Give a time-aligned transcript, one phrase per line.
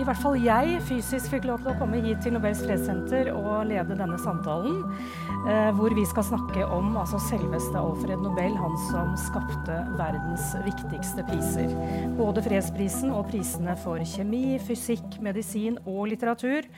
[0.00, 3.66] i hvert fall jeg fysisk fikk lov til å komme hit til Nobels fredssenter og
[3.68, 4.78] lede denne samtalen.
[5.44, 11.24] Eh, hvor vi skal snakke om altså selveste Alfred Nobel, han som skapte verdens viktigste
[11.28, 11.74] priser.
[12.16, 16.68] Både fredsprisen og prisene for kjemi, fysikk, medisin og litteratur.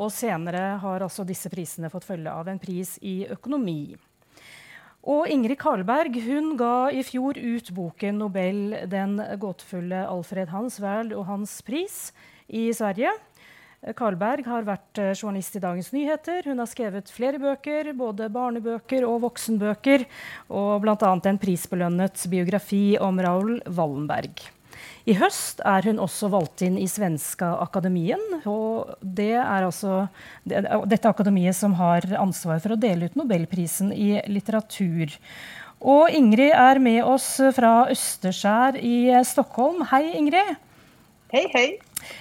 [0.00, 3.96] Og senere har altså disse prisene fått følge av en pris i økonomi.
[5.10, 11.16] Og Ingrid Karlberg hun ga i fjor ut boken 'Nobel den gåtefulle Alfred Hans Hansveld
[11.16, 12.12] og hans pris'
[12.50, 13.14] i Sverige.
[13.96, 16.44] Karlberg har vært eh, journalist i Dagens Nyheter.
[16.44, 20.04] Hun har skrevet flere bøker, både barnebøker og voksenbøker,
[20.52, 21.12] og bl.a.
[21.16, 24.44] en prisbelønnet biografi om Raoul Wallenberg.
[25.08, 28.20] I høst er hun også valgt inn i Svenska Akademien.
[28.44, 30.08] og det er altså
[30.44, 35.16] Dette akademiet som har ansvar for å dele ut Nobelprisen i litteratur.
[35.80, 39.86] Og Ingrid er med oss fra Østerskjær i Stockholm.
[39.88, 40.58] Hei, Ingrid.
[41.32, 41.68] Hei, hei.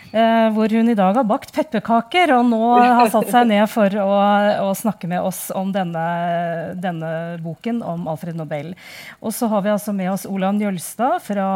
[0.10, 3.94] Eh, hvor hun i dag har bakt pepperkaker og nå har satt seg ned for
[4.02, 4.14] å,
[4.66, 6.06] å snakke med oss om denne,
[6.82, 7.12] denne,
[7.44, 8.72] boken om Alfred Nobel.
[9.22, 11.50] Og så har vi altså med oss Olav Njølstad fra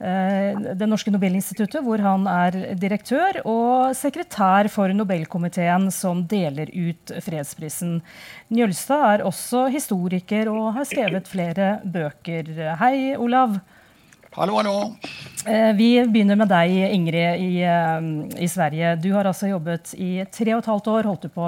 [0.00, 7.12] eh, Det norske Nobelinstituttet, hvor han er direktør og sekretær for Nobelkomiteen som deler ut
[7.28, 7.98] fredsprisen.
[8.48, 12.54] Njølstad er også historiker og har skrevet flere bøker.
[12.80, 13.60] Hei, Olav.
[14.36, 14.96] Hallo, hallo.
[15.48, 18.08] Eh, vi begynner med deg, Ingrid, i, eh,
[18.44, 18.90] i, Sverige.
[19.00, 21.46] Du har altså jobbet i tre og et halvt år, holdt du på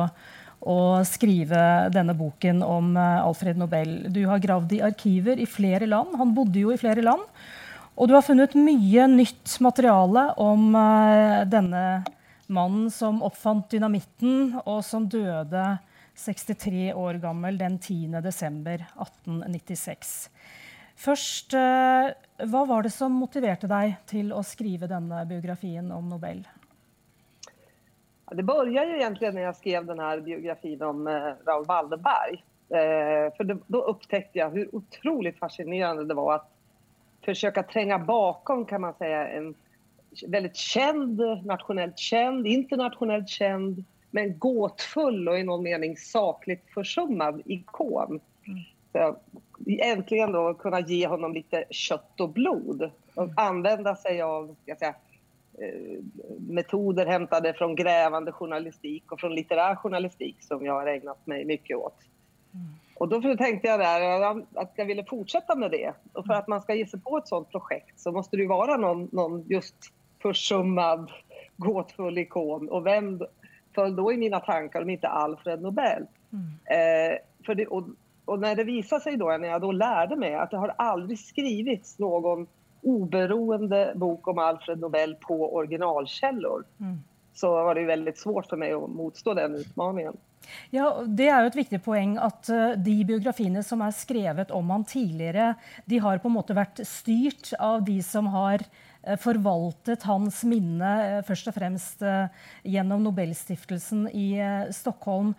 [0.73, 4.09] å skrive denne boken om eh, Alfred Nobel.
[4.09, 6.17] Du har gravd i arkiver i flere land.
[6.17, 7.29] Han bodde jo i flere land.
[8.01, 10.73] Og du har funnet mye nytt materiale om
[11.53, 11.85] denne
[12.49, 15.77] mannen som oppfant dynamitten, og som døde
[16.17, 18.17] 63 år gammel den 10.
[20.99, 20.99] desember 1896.
[20.99, 26.43] Først, eh, hva var det som motiverte deg til å skrive denne biografien om Nobel?
[28.29, 32.43] Det begynte egentlig da jeg skrev denne biografien om eh, Raoul Waldeberg.
[32.69, 36.43] For Da oppdaget jeg hvor utrolig fascinerende det var å
[37.25, 39.55] forsøke å trenge bakom kan man säga en
[40.29, 43.81] veldig kjent, nasjonalt kjent, internasjonalt kjent,
[44.13, 48.21] men gåtfull og i noen mening saklig forsummet ikon.
[48.99, 49.15] Mm.
[49.15, 53.35] Så äntligen då kunna ge honom lite kött och blod och mm.
[53.37, 54.95] använda sig av ska säga,
[55.59, 56.03] eh,
[56.39, 61.77] metoder hämtade från grävande journalistik och från litterär journalistik som jag har ägnat mig mycket
[61.77, 61.99] åt.
[62.55, 62.67] Mm.
[62.99, 65.93] Och då tänkte jag där att jag ville fortsätta med det.
[66.13, 68.77] Och för att man ska ge sig på ett sådant projekt så måste det vara
[68.77, 69.77] någon, någon just
[70.23, 71.11] försummad,
[71.57, 72.69] gåtfull ikon.
[72.69, 73.23] Och vem
[73.75, 76.07] föll då i mina tankar om inte Alfred Nobel?
[76.33, 76.49] Mm.
[76.65, 77.85] Eh, för det, och
[78.29, 81.19] och när det visade sig då, när jag då lärde mig att det har aldrig
[81.19, 82.47] skrivits någon
[82.83, 86.99] oberoende bok om Alfred Nobel på originalkällor mm.
[87.35, 90.17] så var det väldigt svårt för mig att motstå den utmaningen.
[90.71, 94.71] Ja, Det er jo et viktig poeng at uh, de biografiene som er skrevet om
[94.71, 98.63] han tidligere, de har på en måte vært styrt av de som har
[99.23, 102.05] forvaltet hans minne, uh, først og fremst
[102.67, 104.29] gjennom Nobelstiftelsen i
[104.75, 105.35] Stockholm.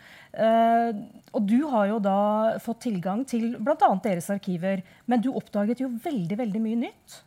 [1.33, 2.19] og du har jo da
[2.63, 3.89] fått tilgang til bl.a.
[4.03, 7.19] deres arkiver, men du oppdaget jo veldig, veldig mye nytt?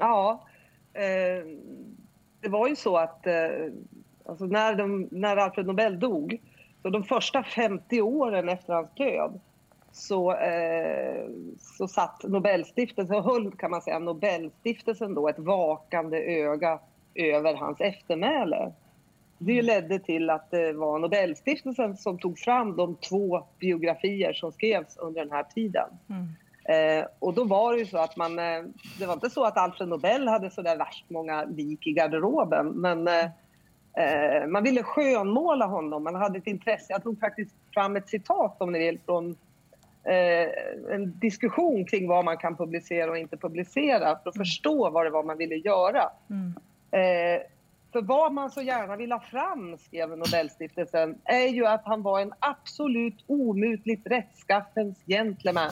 [0.00, 0.38] Ja,
[0.94, 6.36] det var jo så at altså, når, de, når Alfred Nobel dog,
[6.82, 9.40] så de første 50 årene efter hans död
[9.92, 11.26] så, eh,
[11.58, 16.78] så satt Nobelstiftelsen, höll kan man säga, Nobelstiftelsen då ett vakande öga
[17.14, 18.72] över hans eftermäle.
[19.38, 24.96] Det ledde till att det var Nobelstiftelsen som tog fram de två biografier som skrevs
[24.96, 25.88] under den här tiden.
[26.08, 26.28] Mm.
[26.64, 28.62] Eh, och då var det ju så att man, eh,
[28.98, 32.66] det var inte så att Alfred Nobel hade så där värst många lik i garderoben,
[32.66, 33.26] men eh,
[33.96, 36.86] Eh, man ville skönmåla honom, man hade ett intresse.
[36.88, 39.36] Jag tog faktiskt fram ett citat om ni vill från
[40.90, 45.06] en diskussion kring vad man kan publicera och inte publicera för att forstå förstå vad
[45.06, 46.10] det var man ville göra.
[46.30, 46.54] Mm.
[46.90, 47.42] Eh,
[47.92, 52.20] för vad man så gärna vill ha fram, skrev Nobelstiftelsen, är ju att han var
[52.20, 55.70] en absolut omutligt rättskaffens gentleman.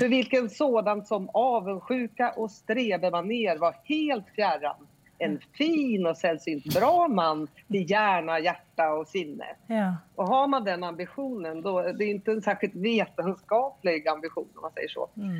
[0.00, 4.87] För vilken sådan som avundsjuka och strebemaner var helt fjärran
[5.18, 9.44] en fin och sällsynt bra man till hjärna, hjärta och sinne.
[9.66, 9.96] Ja.
[10.14, 14.72] Och har man den ambitionen, då det är inte en särskilt vetenskaplig ambition om man
[14.72, 15.08] säger så.
[15.16, 15.36] Mm.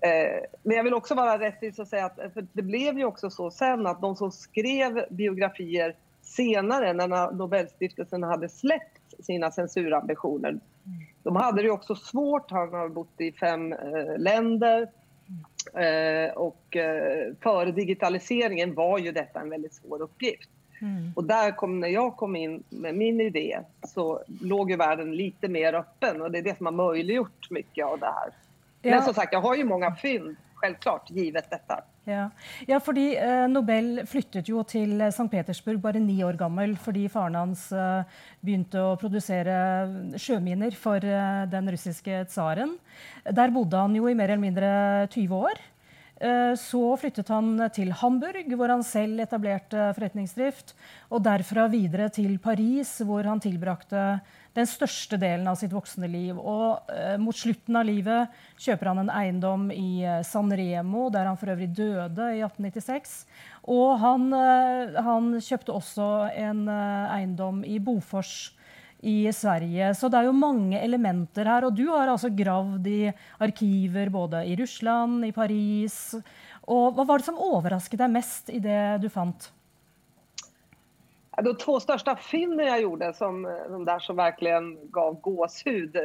[0.00, 3.30] Eh, men jag vill också vara rättvis och säga att för det blev ju också
[3.30, 10.48] så sen att de som skrev biografier senare när Nobelstiftelsen hade släppt sina censurambitioner.
[10.48, 10.60] Mm.
[11.22, 14.88] De hade det ju också svårt, han har bott i fem eh, länder Eh,
[16.34, 20.50] och eh, före digitaliseringen var ju detta en väldigt svår uppgift.
[20.80, 21.12] Mm.
[21.16, 25.48] Och där kom, när jag kom in med min idé så låg ju världen lite
[25.48, 28.30] mer öppen och det är det som har möjliggjort mycket av det här.
[28.82, 28.90] Ja.
[28.90, 31.84] Men som sagt, jag har ju många fynd, självklart, givet detta.
[32.08, 32.28] Ja,
[32.68, 35.28] ja fordi eh, Nobel flyttet jo til St.
[35.32, 41.44] Petersburg bare ni år gammel fordi faren hans eh, begynte å produsere sjøminer for eh,
[41.52, 42.78] den russiske tsaren.
[43.28, 44.70] Der bodde han jo i mer eller mindre
[45.12, 45.60] 20 år.
[46.20, 50.74] Eh, så flyttet han til Hamburg, hvor han selv etablerte forretningsdrift.
[51.14, 54.18] Og derfra videre til Paris, hvor han tilbrakte
[54.58, 56.38] den største delen av sitt voksne liv.
[56.38, 61.30] Og eh, mot slutten av livet kjøper han en eiendom i eh, San Remo, der
[61.30, 63.18] han for øvrig døde i 1896.
[63.68, 64.30] Og han,
[64.96, 68.48] han kjøpte også en eiendom i Bofors
[69.00, 69.92] i Sverige.
[69.94, 71.66] Så det er jo mange elementer her.
[71.68, 76.16] Og du har altså gravd i arkiver både i Russland, i Paris.
[76.66, 79.52] Og hva var det som overrasket deg mest i det du fant?
[81.38, 85.96] De två största fynden jag gjorde, som, de där som verkligen gav gåshud,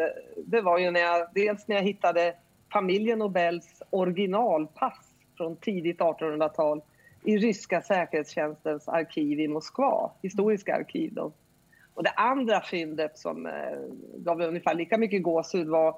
[0.46, 2.36] det var ju när jag, dels när jag hittade
[2.74, 6.82] familjen Nobels originalpass från tidigt 1800-tal
[7.24, 11.14] i ryska säkerhetstjänstens arkiv i Moskva, historiska arkiv.
[11.14, 11.32] Då.
[11.94, 13.54] Och det andra fyndet som eh,
[14.18, 15.96] gav ungefär lika mycket gåshud var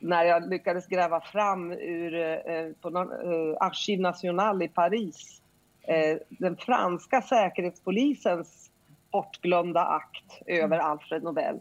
[0.00, 5.42] när jag lyckades gräva fram ur eh, på eh, Archive National i Paris
[5.82, 8.70] eh, den franska säkerhetspolisens
[9.12, 10.86] bortglömda akt över mm.
[10.86, 11.58] Alfred Nobel.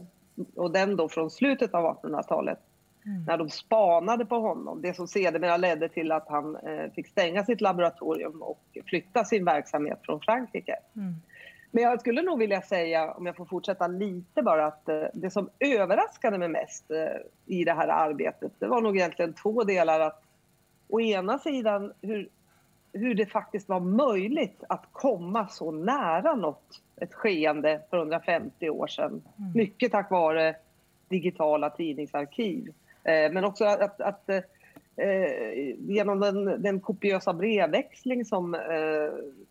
[0.56, 2.60] Och den då från slutet av 1800-talet.
[3.06, 3.24] Mm.
[3.24, 4.81] När de spanade på honom.
[4.81, 9.45] Det som sedermera ledde till att han eh, fick stänga sitt laboratorium och flytta sin
[9.45, 10.75] verksamhet från Frankrike.
[10.95, 11.16] Mm.
[11.71, 15.30] Men jag skulle nog vilja säga, om jag får fortsätta lite bara, att eh, det
[15.30, 17.06] som överraskade mig mest eh,
[17.45, 20.00] i det här arbetet, det var nog egentligen två delar.
[20.00, 20.24] Att
[20.88, 22.30] å ena sidan hur,
[22.94, 28.88] hur det faktiskt var möjligt att komma så nära något, ett skeende för 150 år
[28.88, 29.21] sedan.
[29.38, 29.51] Mm.
[29.56, 30.56] Mycket tack vare
[31.10, 32.74] digitala tidningsarkiv.
[33.04, 34.30] Eh, men också att, att
[34.99, 38.59] eh, genom den, den kopiösa brevväxling som eh,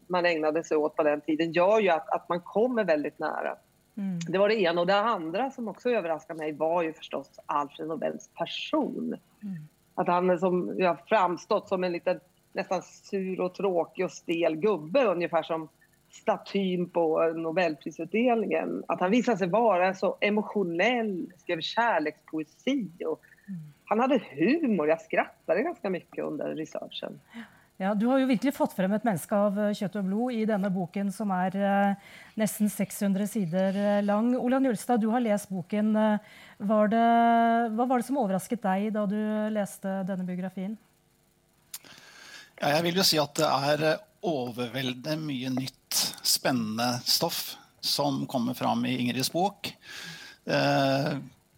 [0.07, 3.57] man ägnade sig åt på den tiden gör ju att, att man kommer väldigt nära.
[3.97, 4.19] Mm.
[4.29, 4.81] Det var det ena.
[4.81, 9.17] Och det andra som också överraskade mig var ju förstås Alfred Nobels person.
[9.43, 9.57] Mm.
[9.95, 12.21] Att han som, ja, framstått som en liten
[12.53, 15.69] nästan sur och tråkig och stel gubbe ungefär som
[16.11, 18.85] statyn på Nobelprisutdelningen.
[18.89, 23.61] Att han visade sig vara så emotionell, skrev kärlekspoesi och mm.
[23.89, 24.91] Han hadde humor.
[24.91, 27.17] Jeg skrattet ganske mye under researchen.
[27.79, 30.43] Ja, Du har jo virkelig fått frem et menneske av eh, kjøtt og blod i
[30.51, 32.09] denne boken, som er eh,
[32.41, 34.33] nesten 600 sider eh, lang.
[34.35, 35.93] Olav Njølstad, du har lest boken.
[35.95, 37.05] Var det,
[37.79, 39.17] hva var det som overrasket deg da du
[39.55, 40.75] leste denne biografien?
[42.59, 48.59] Ja, jeg vil jo si at det er overveldende mye nytt, spennende stoff som kommer
[48.59, 49.71] fram i Ingrids bok.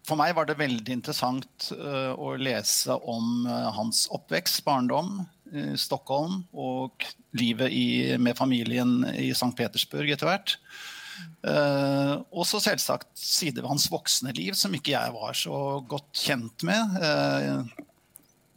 [0.07, 5.21] For meg var det veldig interessant å lese om hans oppvekst, barndom,
[5.51, 7.05] i Stockholm og
[7.37, 7.85] livet i,
[8.21, 9.51] med familien i St.
[9.57, 10.55] Petersburg etter hvert.
[11.41, 15.55] Uh, og så selvsagt sider ved hans voksne liv som ikke jeg var så
[15.89, 16.97] godt kjent med.
[17.01, 17.87] Uh,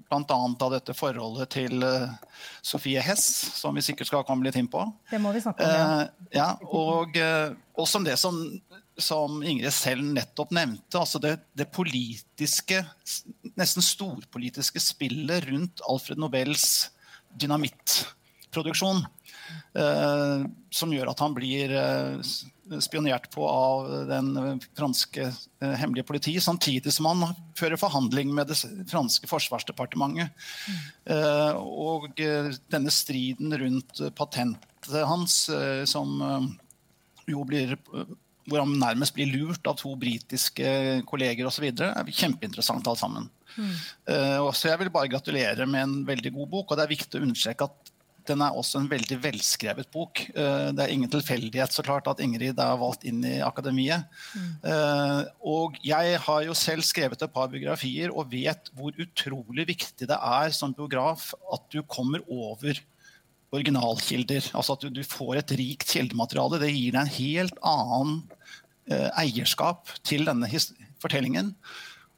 [0.04, 0.36] Bl.a.
[0.36, 2.12] av dette forholdet til uh,
[2.64, 3.24] Sofie Hess,
[3.58, 4.84] som vi sikkert skal komme litt inn på.
[5.10, 6.08] Det må vi snakke om, ja.
[6.36, 7.18] ja og
[7.74, 8.38] også om det som,
[9.00, 12.84] som, Ingrid selv nettopp nevnte, altså det, det politiske,
[13.58, 16.90] nesten storpolitiske spillet rundt Alfred Nobels
[17.34, 19.02] dynamittproduksjon.
[19.74, 26.36] Eh, som gjør at han blir eh, spionert på av den franske eh, hemmelige politi,
[26.40, 27.24] samtidig som han
[27.58, 28.58] fører forhandling med det
[28.90, 30.30] franske forsvarsdepartementet.
[30.68, 31.58] Mm.
[31.60, 32.20] og
[32.72, 35.36] denne striden rundt patentet hans,
[35.88, 36.22] som
[37.28, 37.74] jo blir
[38.48, 41.70] hvor han nærmest blir lurt av to britiske kolleger osv.
[41.70, 43.30] er kjempeinteressant alt sammen.
[43.54, 43.72] Mm.
[44.10, 46.70] Uh, så jeg vil bare gratulere med en veldig god bok.
[46.70, 47.92] Og det er viktig å understreke at
[48.24, 50.26] den er også en veldig velskrevet bok.
[50.36, 54.08] Uh, det er ingen tilfeldighet så klart at Ingrid er valgt inn i akademiet.
[54.36, 54.50] Mm.
[54.64, 55.20] Uh,
[55.56, 60.18] og jeg har jo selv skrevet et par biografier og vet hvor utrolig viktig det
[60.18, 62.80] er som biograf at du kommer over
[63.54, 64.50] originalkilder.
[64.54, 66.60] Altså at du, du får et rikt kildemateriale.
[66.62, 68.16] Det gir deg en helt annen
[68.92, 70.48] eierskap til denne
[71.00, 71.54] fortellingen.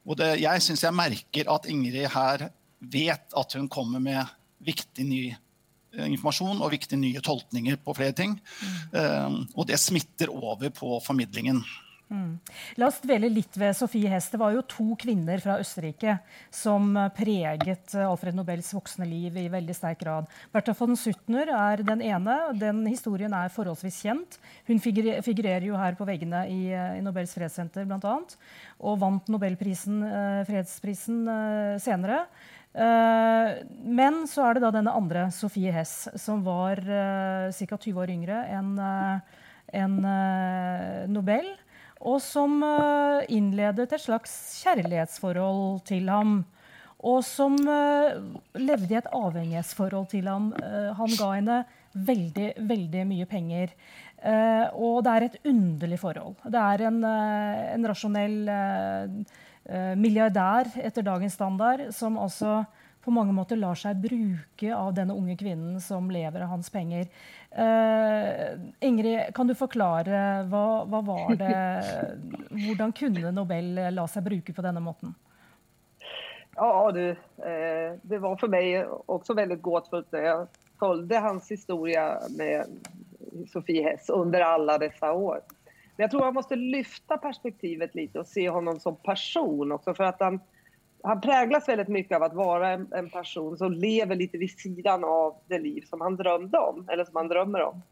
[0.06, 2.48] Og det, jeg syns jeg merker at Ingrid her
[2.80, 4.34] vet at hun kommer med
[4.66, 8.36] viktig ny eh, informasjon og viktige nye tolkninger på flere ting.
[8.36, 8.76] Mm.
[8.92, 11.62] Um, og det smitter over på formidlingen.
[12.06, 12.38] Mm.
[12.78, 14.28] La oss dvele litt ved Sofie Hess.
[14.30, 16.18] Det var jo to kvinner fra Østerrike
[16.54, 20.30] som preget Alfred Nobels voksne liv i veldig sterk grad.
[20.54, 22.36] Bertha von Suttner er den ene.
[22.54, 24.38] Den historien er forholdsvis kjent.
[24.70, 28.14] Hun figurerer jo her på veggene i, i Nobels fredssenter bl.a.
[28.86, 32.22] Og vant Nobelprisen, eh, fredsprisen eh, senere.
[32.76, 36.78] Eh, men så er det da denne andre, Sofie Hess, som var
[37.50, 37.76] ca.
[37.82, 38.76] 20 år yngre enn
[39.74, 39.96] en
[41.10, 41.48] Nobel
[42.04, 46.38] og som eh, innledet et slags kjærlighetsforhold til ham.
[47.06, 48.18] Og som eh,
[48.60, 50.50] levde i et avhengighetsforhold til ham.
[50.60, 51.60] Eh, han ga henne
[51.96, 53.70] veldig, veldig mye penger.
[54.74, 56.34] og det er et underlig forhold.
[56.44, 58.48] Det er en, en rasjonell
[59.96, 62.64] milliardær etter dagens standard som altså
[63.06, 67.06] på mange måter lar seg bruke av denne unge kvinnen som lever av hans penger.
[67.56, 71.52] Uh, Ingrid, kan du forklare hva, hva var det
[72.66, 75.14] Hvordan kunne Nobel la seg bruke på denne måten?
[76.56, 80.14] Ja, du, eh, det var for meg også veldig gåtfullt.
[80.16, 80.46] Jeg
[80.80, 82.88] fulgte hans historie med
[83.52, 85.42] Sofie Hess under alle disse år.
[85.96, 89.74] Men jeg tror man måtte løfte perspektivet litt og se ham som person.
[89.76, 90.40] Også for at han,
[91.06, 95.04] han präglas väldigt mycket av att vara en, en, person som lever lite vid sidan
[95.04, 97.82] av det liv som han drömde om, eller som han drömmer om.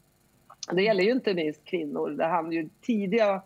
[0.73, 3.43] Det gäller ju inte minst kvinnor, där han ju tidiga,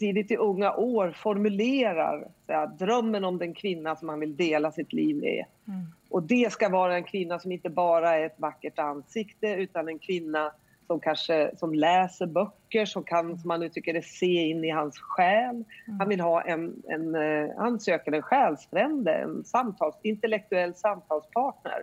[0.00, 4.92] tidigt i unga år formulerar här, drömmen om den kvinna som han vill dela sitt
[4.92, 5.44] liv med.
[5.68, 5.86] Mm.
[6.08, 9.98] Och det ska vara en kvinna som inte bara är ett vackert ansikte, utan en
[9.98, 10.52] kvinna
[10.86, 14.98] som kanske som läser böcker, som kan, som man uttrycker det, se in i hans
[14.98, 15.54] själ.
[15.54, 15.98] Mm.
[15.98, 21.82] Han vill ha en, en uh, han söker en själsfrände, en samtals, intellektuell samtalspartner.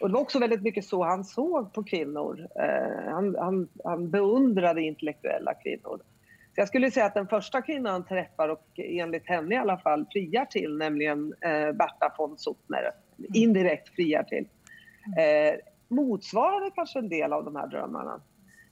[0.00, 2.48] Och det var också väldigt mycket så han såg på kvinnor.
[2.60, 6.00] Uh, han, han, han beundrade intellektuella kvinnor.
[6.54, 9.78] Så jag skulle säga att den första kvinnan han träffar och enligt henne i alla
[9.78, 13.30] fall friar till, nämligen uh, Berta von Suttner, mm.
[13.34, 14.48] indirekt friar till.
[15.06, 18.20] Uh, motsvarade kanske en del av de här drömmarna.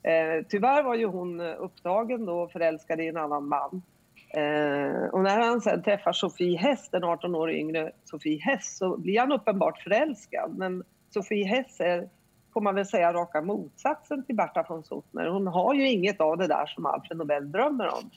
[0.03, 3.83] Eh, tyvärr var ju hon upptagen då och förälskad i en annan man.
[4.35, 8.97] Eh, och när han sen träffar Sofie Hess, den 18 år yngre Sofie Hess, så
[8.97, 10.59] blir han uppenbart förälskad.
[10.59, 12.09] Men Sofie Hess är,
[12.53, 15.27] får man väl säga, raka motsatsen till Berta von Suttner.
[15.27, 18.11] Hon har ju inget av det där som Alfred Nobel drömmer om.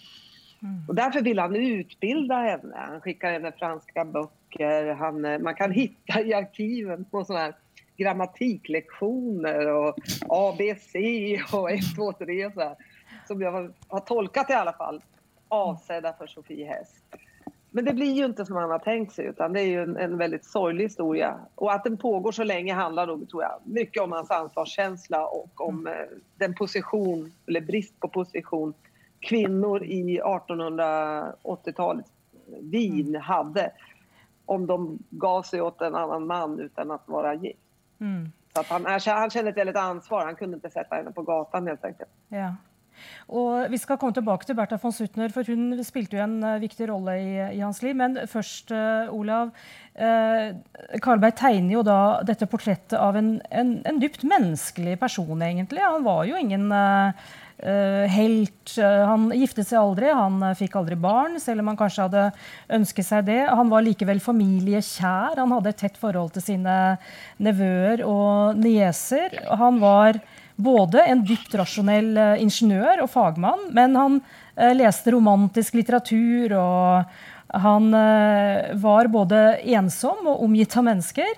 [0.62, 0.84] Mm.
[0.88, 2.76] Och därför vill han utbilda henne.
[2.76, 4.94] Han skickar henne franska böcker.
[4.94, 7.56] Han, eh, man kan hitta i arkiven på sådana här
[7.98, 10.00] grammatiklektioner og
[10.30, 10.96] ABC
[11.54, 12.76] og 1, 2, 3 så
[13.28, 15.02] som jag har tolkat i alla fall,
[15.48, 16.90] avsedda för Sofie Hess.
[17.76, 19.98] Men det blir ju inte som han har tänkt sig utan det är ju en,
[19.98, 21.40] en, väldigt sorglig historia.
[21.56, 25.62] Och att den pågår så länge handlar då, tror jag, mycket om hans ansvarskänsla och
[25.62, 25.94] om eh,
[26.36, 28.74] den position, eller brist på position,
[29.20, 32.12] kvinnor i 1880-talets
[32.62, 33.72] Wien hadde,
[34.46, 37.60] om de gav sig åt en annan man utan att vara gift.
[38.00, 38.32] Mm.
[38.56, 40.26] Så han, han känner ett väldigt ansvar.
[40.26, 42.10] Han kunde inte sette henne på gatan helt enkelt.
[42.30, 42.56] Ja.
[43.28, 46.62] Og Vi skal komme tilbake til Bertha von Suttner, for hun spilte jo en uh,
[46.62, 47.96] viktig rolle i, i, hans liv.
[47.96, 49.52] Men først, uh, Olav.
[49.96, 50.56] Uh,
[51.04, 55.84] Karlberg tegner jo da dette portrettet av en, en, en dypt menneskelig person, egentlig.
[55.84, 57.12] Han var jo ingen uh,
[57.64, 62.08] helt uh, Han giftet seg aldri, han uh, fikk aldri barn, selv om han kanskje
[62.08, 62.24] hadde
[62.78, 63.42] ønsket seg det.
[63.48, 65.40] Han var likevel familiekjær.
[65.40, 66.80] Han hadde et tett forhold til sine
[67.40, 69.38] nevøer og nieser.
[69.56, 70.20] Han var
[70.56, 74.20] både en dypt rasjonell ingeniør og fagmann, men han
[74.76, 77.90] leste romantisk litteratur, og han
[78.80, 79.42] var både
[79.76, 81.34] ensom og omgitt av mennesker.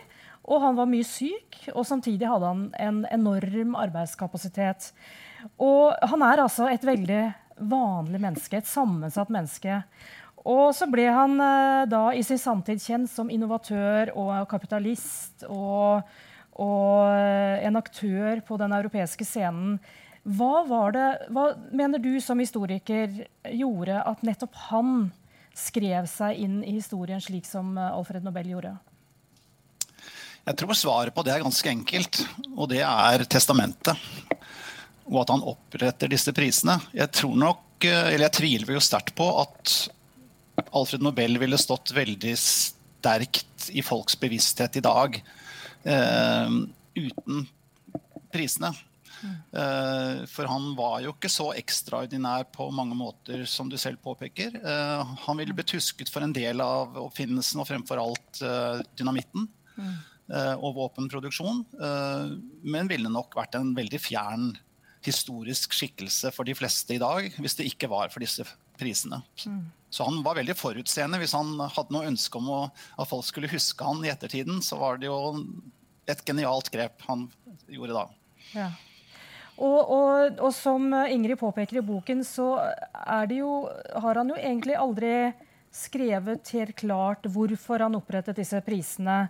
[0.47, 4.91] Og han var mye syk, og samtidig hadde han en enorm arbeidskapasitet.
[5.55, 7.21] Og han er altså et veldig
[7.57, 9.81] vanlig menneske, et sammensatt menneske.
[10.47, 16.07] Og så ble han eh, da i sin samtid kjent som innovatør og kapitalist og,
[16.55, 19.77] og eh, en aktør på den europeiske scenen.
[20.27, 25.09] Hva, var det, hva mener du som historiker gjorde at nettopp han
[25.57, 28.77] skrev seg inn i historien slik som eh, Alfred Nobel gjorde?
[30.47, 32.21] Jeg tror svaret på det er ganske enkelt,
[32.55, 33.99] og det er testamentet
[35.07, 36.77] og at han oppretter disse prisene.
[36.95, 39.75] Jeg tror nok, eh, eller jeg tviler jo sterkt på at
[40.75, 45.19] Alfred Nobel ville stått veldig sterkt i folks bevissthet i dag
[45.85, 46.57] eh,
[46.97, 47.47] uten
[48.33, 48.73] prisene.
[49.51, 54.59] Eh, for han var jo ikke så ekstraordinær på mange måter som du selv påpeker.
[54.59, 59.49] Eh, han ville blitt husket for en del av oppfinnelsen og fremfor alt eh, dynamitten.
[59.77, 59.97] Mm.
[60.59, 61.61] Og våpenproduksjon,
[62.67, 64.49] men ville nok vært en veldig fjern
[65.07, 68.45] historisk skikkelse for de fleste i dag, hvis det ikke var for disse
[68.77, 69.21] prisene.
[69.47, 69.65] Mm.
[69.89, 71.19] Så han var veldig forutseende.
[71.21, 72.59] Hvis han hadde noe ønske om å,
[72.99, 75.17] at folk skulle huske han i ettertiden, så var det jo
[76.07, 77.27] et genialt grep han
[77.71, 78.05] gjorde da.
[78.55, 78.69] Ja.
[79.57, 82.51] Og, og, og, som Ingrid påpeker i boken, så
[83.33, 83.53] jo,
[83.97, 85.13] har han jo egentlig aldri
[85.73, 89.25] skrevet helt klart hvorfor han opprettet disse prisene.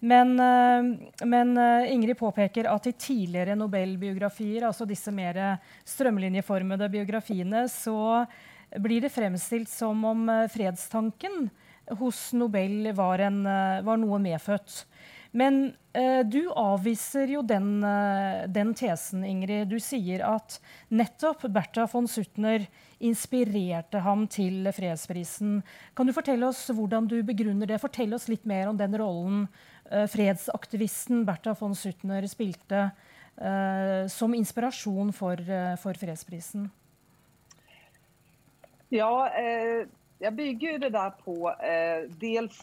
[0.00, 7.66] Men, eh, men eh, Ingrid påpeker at i tidligere Nobel-biografier, altså disse mer strømlinjeformede biografiene,
[7.68, 8.24] så
[8.80, 11.50] blir det fremstilt som om eh, fredstanken
[12.00, 13.42] hos Nobel var, en,
[13.84, 14.84] var noe medfødt.
[15.36, 17.82] Men eh, du avviser jo den,
[18.54, 19.68] den, tesen, Ingrid.
[19.68, 20.56] Du sier at
[20.88, 22.64] nettopp Bertha von Suttner
[23.02, 25.58] inspirerte ham til fredsprisen.
[25.98, 27.82] Kan du fortelle oss hvordan du begrunner det?
[27.82, 29.44] Fortell oss litt mer om den rollen
[29.90, 32.90] fredsaktivisten Bertha von Suttner spilte
[33.40, 36.70] eh, som inspirasjon for, eh, for fredsprisen.
[38.88, 39.86] Ja, eh,
[40.20, 41.52] jeg bygger det der på
[42.20, 42.58] dels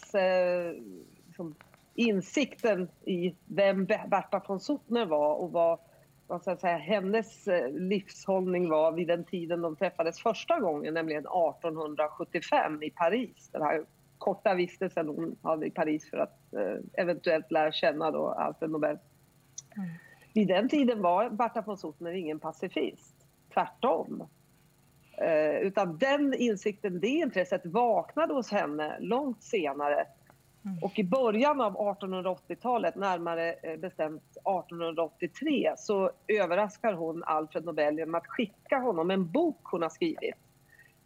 [1.36, 1.56] som
[1.96, 5.80] innsikten i hvem Bertha von Suttner var og hva,
[6.28, 12.90] ska säga, hennes livsholdning var vid den tiden de treffes første gangen, nemlig 1875 i
[12.90, 13.50] Paris.
[13.54, 13.86] Den här
[14.18, 18.98] korta vistelsen hon hade i Paris för att eh, eventuellt lära känna då Alfred Nobel.
[19.78, 19.90] Mm.
[20.34, 23.16] Vid den tiden var Barta von Suttner ingen pacifist,
[23.54, 24.28] tvärtom.
[25.18, 30.08] Eh, utan den insikten, det intresset vaknade hos henne långt senare
[30.68, 30.84] Mm.
[30.84, 38.16] Och i början av 1880-talet, närmare bestemt bestämt 1883, så överraskar hon Alfred Nobel genom
[38.16, 40.36] att skicka honom en bok hon har skrivit.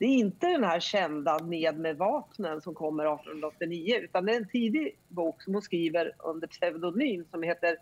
[0.02, 4.38] Det är inte den här kända Ned med vapnen som kommer 1889 utan det är
[4.38, 7.78] en tidig bok som hon skriver under pseudonym som heter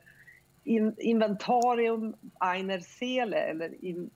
[0.97, 3.75] Inventarium einer Seele eller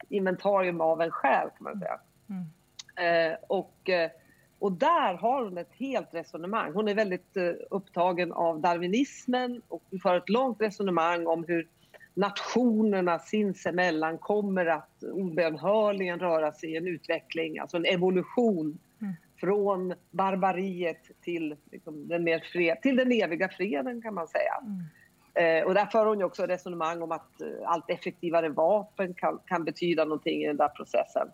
[0.09, 1.99] Inventarium av en själ kan man säga.
[2.29, 3.31] Mm.
[3.31, 4.11] Eh, och eh,
[4.59, 6.73] och där har hon ett helt resonemang.
[6.73, 11.67] Hon är väldigt eh, upptagen av darwinismen och för ett långt resonemang om hur
[12.13, 19.13] nationerna sinsemellan kommer att obönhörligen röra sig i en utveckling, alltså en evolution mm.
[19.39, 24.53] från barbariet till, liksom, den mer fred, till den eviga freden kan man säga.
[24.61, 24.83] Mm.
[25.35, 29.63] Eh, och där för hon också resonemang om att uh, allt effektivare vapen kan, kan
[29.63, 31.27] betyda någonting i den där processen.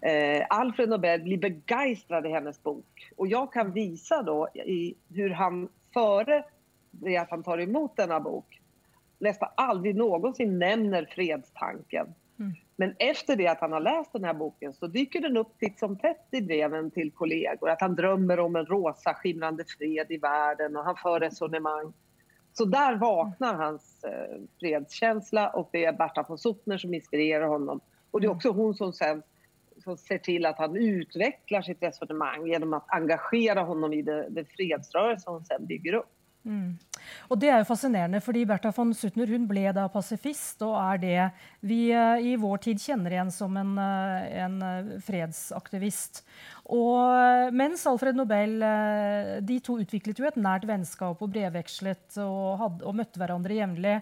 [0.00, 3.10] Eh, Alfred Nobel blir begeistrad i hennes bok.
[3.16, 6.44] Och jag kan visa då i hur han före
[6.90, 8.57] det att han tar emot denna bok
[9.18, 12.14] nästan aldrig någonsin nämner fredstanken.
[12.38, 12.52] Mm.
[12.76, 15.78] Men efter det att han har läst den här boken så dyker den upp titt
[15.78, 17.70] som tätt i breven till kollegor.
[17.70, 21.92] Att han drömmer om en rosa skimrande fred i världen och han för resonemang.
[22.52, 27.80] Så där vaknar hans eh, fredskänsla och det är Berta von Suttner som inspirerar honom.
[28.10, 28.36] Och det är mm.
[28.36, 29.22] också hon som sen
[29.84, 34.44] som ser till at han utvecklar sitt resonemang gjennom å engagera honom i det, det
[34.44, 36.12] fredsrörelse hon sen bygger opp.
[36.44, 36.78] Mm.
[37.28, 41.02] Og Det er jo fascinerende, fordi Bertha von Suttner hun ble da pasifist, og er
[41.02, 41.26] det
[41.60, 46.22] vi uh, i vår tid kjenner igjen som en, uh, en uh, fredsaktivist.
[46.68, 48.58] Og mens Alfred Nobel
[49.40, 53.94] de to utviklet jo et nært vennskap og brevvekslet og, hadde, og møtte hverandre jevnlig.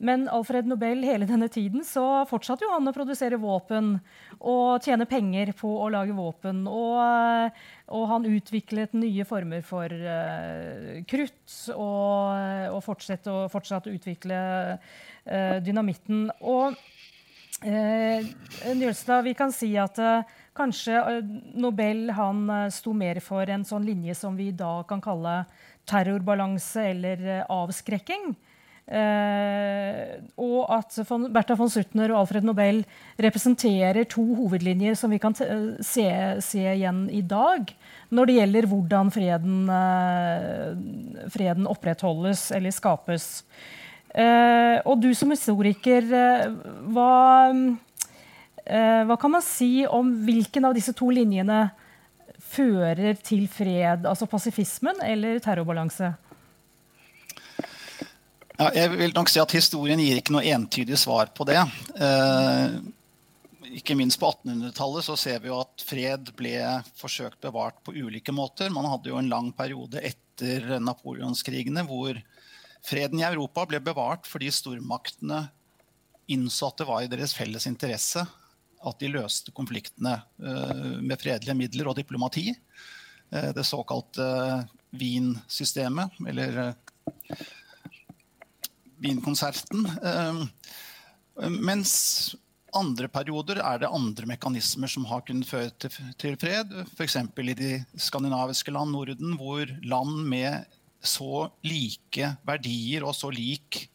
[0.00, 3.98] Men Alfred Nobel hele denne tiden så fortsatte jo han å produsere våpen
[4.38, 6.62] og tjene penger på å lage våpen.
[6.64, 7.58] Og,
[7.92, 14.40] og han utviklet nye former for uh, krutt og, og fortsatte å, fortsatt å utvikle
[14.72, 16.30] uh, dynamitten.
[16.40, 16.80] Og
[17.68, 18.30] uh,
[18.72, 20.00] Njølstad, vi kan si at
[20.56, 21.20] kanskje
[21.60, 25.42] Nobel han sto mer for en sånn linje som vi i dag kan kalle
[25.92, 28.32] terrorbalanse eller avskrekking.
[28.90, 32.80] Uh, og at von, Bertha von Suttner og Alfred Nobel
[33.22, 36.06] representerer to hovedlinjer som vi kan se,
[36.42, 37.70] se, igjen i dag
[38.10, 43.28] når det gjelder hvordan freden, uh, freden opprettholdes eller skapes.
[44.10, 46.02] Og du som historiker,
[46.90, 47.12] hva,
[49.06, 51.60] hva kan man si om hvilken av disse to linjene
[52.42, 54.02] fører til fred?
[54.10, 56.10] Altså pasifismen eller terrorbalanse?
[58.60, 61.60] Ja, jeg vil nok si at Historien gir ikke noe entydig svar på det.
[61.96, 62.74] Eh,
[63.80, 66.58] ikke minst på 1800-tallet så ser vi jo at fred ble
[66.98, 68.68] forsøkt bevart på ulike måter.
[68.74, 72.20] Man hadde jo en lang periode etter napoleonskrigene hvor
[72.84, 75.46] freden i Europa ble bevart fordi stormaktene
[76.28, 78.26] innså at det var i deres felles interesse
[78.80, 82.50] at de løste konfliktene eh, med fredelige midler og diplomati.
[83.32, 84.28] Eh, det såkalte
[85.00, 86.76] Wien-systemet, eller
[89.00, 89.86] Wien-konserten.
[90.04, 90.44] Ehm,
[91.64, 91.94] mens
[92.76, 96.74] andre perioder er det andre mekanismer som har kunnet føre til, til fred.
[96.94, 97.16] F.eks.
[97.16, 100.68] i de skandinaviske land, Norden, hvor land med
[101.00, 103.86] så like verdier og så lik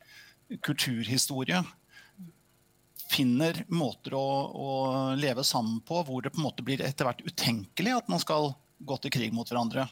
[0.66, 1.62] kulturhistorie
[3.12, 4.70] finner måter å, å,
[5.18, 8.54] leve sammen på hvor det på en måte blir etter hvert utenkelig at man skal
[8.82, 9.86] gå til krig mot hverandre.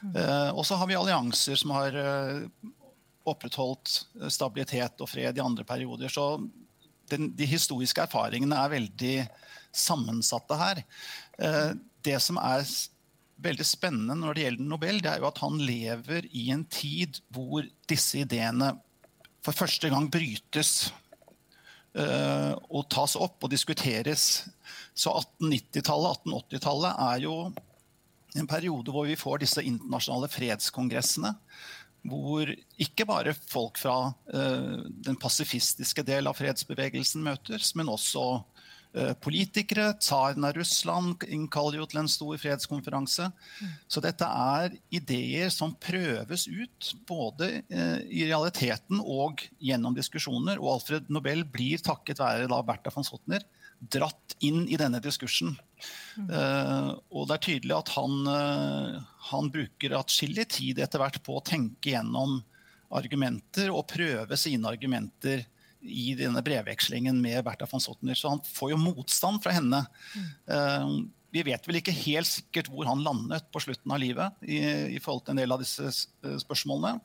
[0.00, 0.14] Mm.
[0.16, 2.46] Uh, og så har vi allianser som har eh,
[3.30, 3.94] opprettholdt
[4.32, 6.12] stabilitet og fred i andre perioder.
[6.12, 6.36] Så
[7.10, 9.14] den, de historiske erfaringene er veldig
[9.74, 10.82] sammensatte her.
[11.38, 11.72] Eh,
[12.04, 12.64] det som er
[13.40, 17.20] veldig spennende når det gjelder Nobel, det er jo at han lever i en tid
[17.32, 18.74] hvor disse ideene
[19.44, 20.90] for første gang brytes
[21.96, 24.26] uh, og tas opp og diskuteres.
[24.92, 27.36] Så 1890-tallet, 1880-tallet er jo
[28.38, 31.32] en periode hvor vi får disse internasjonale fredskongressene
[32.08, 32.48] hvor
[32.80, 39.90] ikke bare folk fra uh, den pasifistiske del av fredsbevegelsen møtes, men også uh, politikere.
[40.00, 43.28] Tsaren av Russland innkaller jo til en stor fredskonferanse.
[43.60, 43.76] Mm.
[43.90, 50.60] Så dette er ideer som prøves ut, både uh, i realiteten og gjennom diskusjoner.
[50.62, 53.44] Og Alfred Nobel blir takket være da Bertha von Sotner
[53.80, 55.54] dratt inn i denne diskursen.
[56.30, 58.98] Uh, og det er tydelig at han, uh,
[59.30, 62.40] han bruker atskillig tid etter hvert på å tenke gjennom
[62.90, 65.44] argumenter og prøve sine argumenter
[65.80, 68.18] i denne brevvekslingen med Bertha von Sottner.
[68.18, 69.84] Så han får jo motstand fra henne.
[70.50, 74.58] Uh, vi vet vel ikke helt sikkert hvor han landet på slutten av livet i,
[74.96, 75.92] i forhold til en del av disse
[76.42, 76.98] spørsmålene.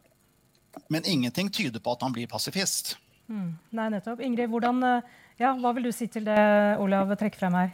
[0.91, 2.95] Men ingenting tyder på at han blir pasifist.
[3.29, 3.53] Mm.
[3.77, 4.19] Nei, nettopp.
[4.25, 4.81] Ingrid, hvordan,
[5.39, 6.41] ja, hva vil du si til det
[6.81, 7.71] Olav trekker frem her?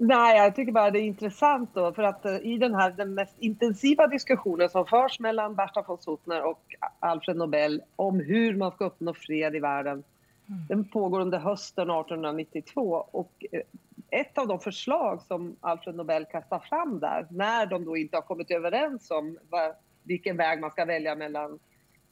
[0.00, 3.14] Nej, jag tycker bara det är intressant då, för att uh, i den här den
[3.14, 8.72] mest intensiva diskussionen som förs mellan Berta von Suttner och Alfred Nobel om hur man
[8.72, 9.92] ska uppnå fred i världen,
[10.48, 10.66] mm.
[10.68, 13.60] den pågår under hösten 1892 och uh,
[14.10, 18.22] ett av de förslag som Alfred Nobel kastar fram där, när de då inte har
[18.22, 21.58] kommit överens om vad, vilken väg man ska välja mellan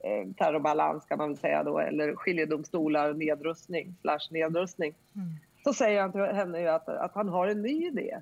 [0.05, 4.95] eh, terrorbalans kan man väl säga då, eller skiljedomstolar, nedrustning, slash nedrustning.
[5.15, 8.19] Mm så säger han till henne att, att han har en ny idé.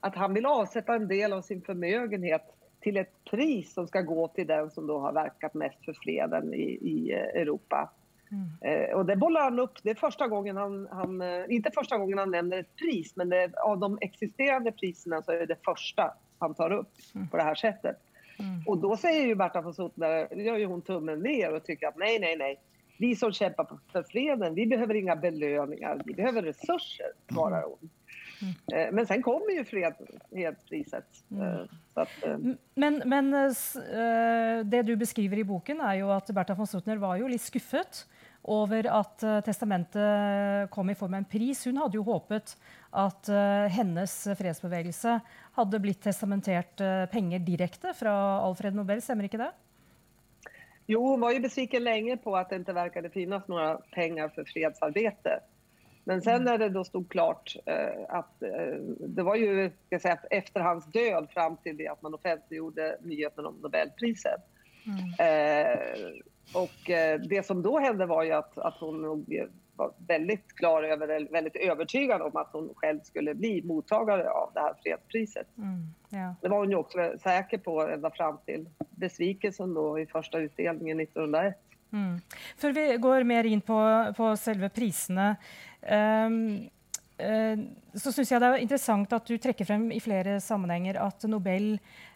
[0.00, 2.42] Att han vill avsätta en del av sin förmögenhet
[2.80, 6.54] till ett pris som ska gå till den som då har verkat mest för freden
[6.54, 7.90] i, i eh, Europa.
[8.30, 8.82] Mm.
[8.88, 9.82] Eh, och det bollar han upp.
[9.82, 13.28] Det är första gången han, han, eh, inte första gången han nämner ett pris, men
[13.28, 17.28] det, av de existerande priserna så är det det första han tar upp mm.
[17.28, 17.96] på det här sättet.
[18.38, 18.62] Mm.
[18.66, 21.96] Och då säger ju Berta von Suttner, gör ju hon tummen ner och tycker att
[21.96, 22.60] nej, nej, nej,
[22.98, 27.90] vi som kämpar för freden, vi behöver inga belöningar, vi behöver resurser, svarar hon.
[28.42, 28.54] Mm.
[28.72, 31.24] Eh, men sen kommer ju fredspriset.
[31.30, 31.68] Mm.
[31.96, 32.38] Eh, eh,
[32.74, 33.30] men, men
[34.70, 38.04] det du beskriver i boken, er jo at Bertha von Suttner var jo litt skuffet
[38.48, 41.64] over at testamentet kom i form av en pris.
[41.66, 42.54] Hun hadde jo håpet
[42.96, 43.28] at
[43.74, 45.18] hennes fredsbevegelse
[45.58, 46.80] hadde blitt testamentert
[47.12, 48.14] penger direkte fra
[48.46, 49.02] Alfred Nobel.
[49.04, 49.50] Stemmer ikke det?
[50.90, 54.44] Jo, hon var ju besviken länge på att det inte verkade finnas några pengar för
[54.44, 55.40] fredsarbete.
[56.04, 60.18] Men sen när det då stod klart eh, att eh, det var ju ska säga,
[60.30, 64.40] efter hans död fram till det att man offentliggjorde nyheten om Nobelpriset.
[64.86, 65.28] Mm.
[65.28, 65.78] Eh,
[66.54, 70.82] och eh, det som då hände var ju att, att hon nog var väldigt klar
[70.82, 75.46] över, väldigt övertygad om att hon själv skulle bli mottagare av det här fredspriset.
[75.58, 76.34] Mm, ja.
[76.42, 81.00] Det var hon ju också säker på ända fram till besvikelsen då i första utdelningen
[81.00, 81.58] 1901.
[81.92, 82.20] Mm.
[82.56, 83.78] Før vi går mer inn på,
[84.16, 85.36] på selve prisene,
[86.26, 86.68] um,
[87.22, 87.58] uh,
[87.94, 91.78] så syns jeg det er interessant at du trekker frem i flere sammenhenger at Nobel
[91.78, 92.07] Eh,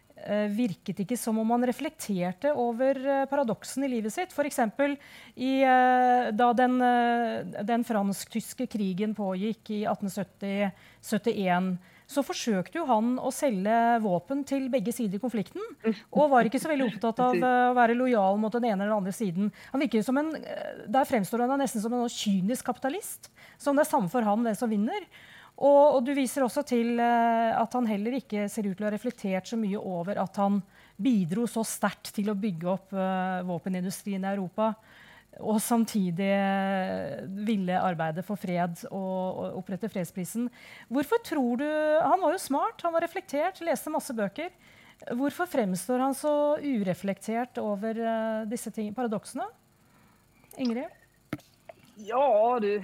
[0.52, 4.32] virket ikke som om han reflekterte over eh, paradoksen i livet sitt.
[4.34, 4.58] F.eks.
[4.62, 6.78] Eh, da den,
[7.68, 11.72] den fransk-tyske krigen pågikk i 1871,
[12.12, 15.62] så forsøkte jo han å selge våpen til begge sider i konflikten.
[16.12, 19.00] Og var ikke så veldig opptatt av å være lojal mot den ene eller den
[19.00, 19.52] andre siden.
[19.72, 20.32] Han som en,
[20.86, 23.30] Der fremstår han nesten som en kynisk kapitalist.
[23.58, 25.06] Som det er samme for han hvem som vinner.
[25.62, 28.88] Og, og, du viser også til uh, at han heller ikke ser ut til å
[28.88, 30.58] ha reflektert så mye over at han
[31.02, 34.72] bidro så sterkt til å bygge opp uh, våpenindustrien i Europa.
[35.38, 40.48] Og samtidig uh, ville arbeide for fred og, og, opprette fredsprisen.
[40.90, 44.50] Hvorfor tror du Han var jo smart, han var reflektert, leste masse bøker.
[45.18, 47.98] Hvorfor fremstår han så ureflektert over
[48.46, 49.48] disse ting, paradoksene?
[50.62, 50.90] Ingrid?
[52.06, 52.22] Ja,
[52.62, 52.82] du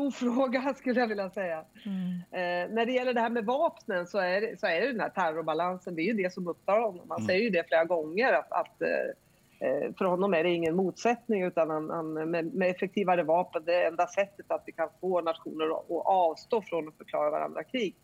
[0.00, 1.64] stor fråga skulle jag vilja säga.
[1.86, 2.12] Mm.
[2.30, 5.10] Eh, när det gäller det här med vapnen så är, så är det den här
[5.10, 7.08] terrorbalansen, det är ju det som upptar honom.
[7.08, 7.26] Man mm.
[7.26, 8.88] säger ju det flera gånger att, att eh,
[9.62, 13.84] Eh, för honom är det ingen motsättning utan han, han, med, med, effektivare vapen, det
[13.84, 17.94] enda sättet att vi kan få nationer att avstå från att förklara varandra krig.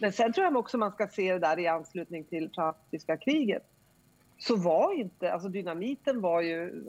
[0.00, 3.62] Men sen tror jag också man ska se det där i anslutning till praktiske kriget.
[4.38, 6.84] Så var inte, alltså dynamiten var ju,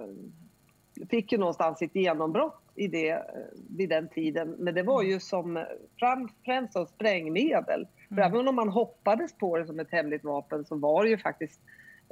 [1.10, 3.22] fick ju någonstans sitt genombrott i det eh,
[3.78, 4.56] vid den tiden.
[4.60, 5.66] Men det var ju som
[6.46, 7.88] främst som sprängmedel.
[8.08, 8.34] För mm.
[8.34, 11.62] även om man hoppades på det som ett hemligt vapen så var det ju faktiskt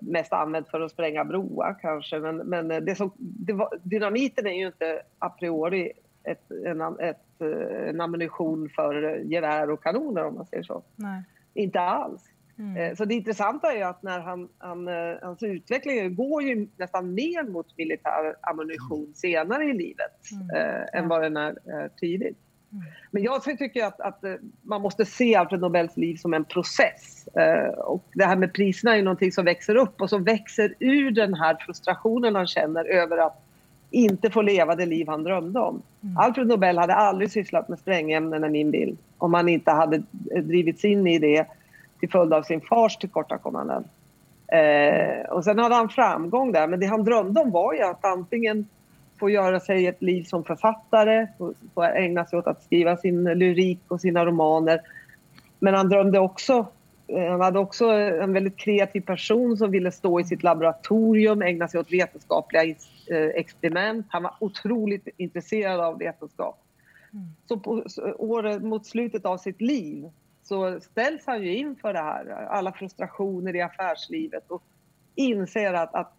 [0.02, 2.20] mest använt för att spränga broar kanske.
[2.20, 5.92] Men, men det som, det var, dynamiten är ju inte a priori
[6.24, 10.84] ett, en, ett, eh, en ammunition för gevär och kanoner om man säger så.
[10.96, 11.24] Nej.
[11.54, 12.30] Inte alls.
[12.60, 12.78] Mm.
[12.78, 16.68] Eh, så det intressanta är jo att när han, han, eh, hans utveckling går ju
[16.78, 20.50] nästan mer mot militär ammunition senere senare i livet mm.
[20.56, 22.38] eh, än vad den är eh, tidigt.
[22.72, 22.84] Mm.
[23.12, 24.24] Men jag tycker att, att,
[24.62, 27.28] man måste se Alfred Nobels liv som en process.
[27.28, 31.12] Eh, och det här med priserna är någonting som växer upp och som växer ur
[31.12, 33.44] den här frustrationen han känner över att
[33.92, 35.82] inte få leva det liv han drömde om.
[36.04, 36.18] Mm.
[36.18, 38.98] Alfred Nobel hade aldrig sysslat med sprängämnen är min bild.
[39.18, 40.04] Om han inte hade
[40.44, 41.48] drivits in i det
[42.00, 43.84] till följd av sin fars tillkortakommanden.
[44.48, 48.06] Eh, och sen hade han framgång där, men det han drömde om var ju att
[48.06, 48.68] antingen
[49.20, 53.24] få göra sig ett liv som författare, få, få ägna sig åt att skriva sin
[53.24, 54.82] lyrik och sina romaner.
[55.60, 56.66] Men han drömde också
[57.08, 61.68] eh, han hade också en väldigt kreativ person som ville stå i sitt laboratorium, ägna
[61.68, 62.76] sig åt vetenskapliga eh,
[63.36, 64.06] experiment.
[64.10, 66.60] Han var otroligt intresserad av vetenskap.
[67.14, 67.26] Mm.
[67.48, 67.84] Så på,
[68.18, 70.10] året, mot slutet av sitt liv
[70.48, 74.64] så ställs han ju inför det här, alla frustrationer i affärslivet och
[75.16, 76.14] inser att, att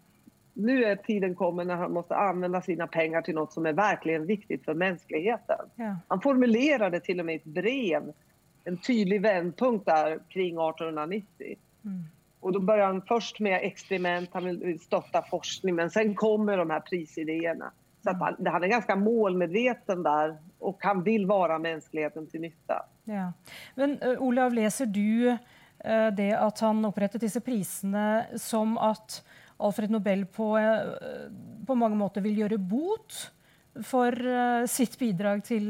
[0.53, 4.25] nu är tiden kommen när han måste använda sina pengar till något som är verkligen
[4.25, 5.65] viktigt för mänskligheten.
[5.75, 5.95] Ja.
[6.07, 8.13] Han formulerade till och med ett brev,
[8.63, 11.57] en tydlig vändpunkt där kring 1890.
[11.85, 12.03] Mm.
[12.39, 16.69] Och då börjar han först med experiment, han vill stötta forskning, men sen kommer de
[16.69, 17.71] här prisidéerna.
[18.03, 22.79] Så att han, han är ganska målmedveten där och han vil være menneskeligheten til nytte.
[23.09, 23.31] Ja.
[23.79, 29.21] Men uh, Olav, leser du uh, det at han opprettet disse prisene som at
[29.59, 31.27] Alfred Nobel på, uh,
[31.67, 33.25] på mange måter vil gjøre bot
[33.85, 34.15] for
[34.67, 35.69] sitt bidrag til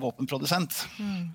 [0.00, 0.84] våpenprodusent.
[1.00, 1.28] Mm.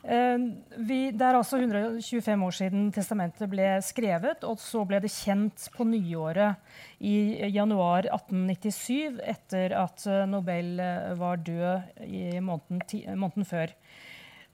[0.00, 5.66] Vi, det er altså 125 år siden testamentet ble skrevet, og så ble det kjent
[5.74, 6.56] på nyåret
[7.04, 10.80] i januar 1897, etter at Nobel
[11.20, 12.80] var død i måneden,
[13.20, 13.76] måneden før.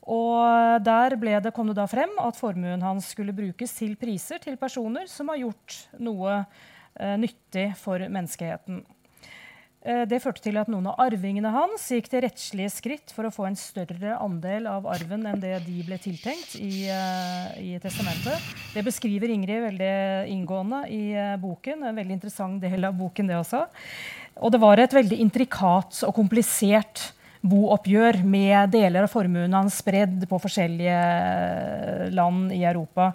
[0.07, 4.57] Og Der det, kom det da frem at formuen hans skulle brukes til priser til
[4.57, 6.45] personer som har gjort noe
[7.01, 8.85] eh, nyttig for menneskeheten.
[9.87, 13.33] Eh, det førte til at noen av arvingene hans gikk til rettslige skritt for å
[13.35, 18.43] få en større andel av arven enn det de ble tiltenkt i, eh, i testamentet.
[18.75, 19.93] Det beskriver Ingrid veldig
[20.33, 21.87] inngående i uh, boken.
[21.87, 23.63] En veldig interessant del av boken, det også.
[24.43, 27.13] Og det var et veldig intrikat og komplisert
[27.51, 33.13] booppgjør med deler av formuen hans spredd på forskjellige land i Europa.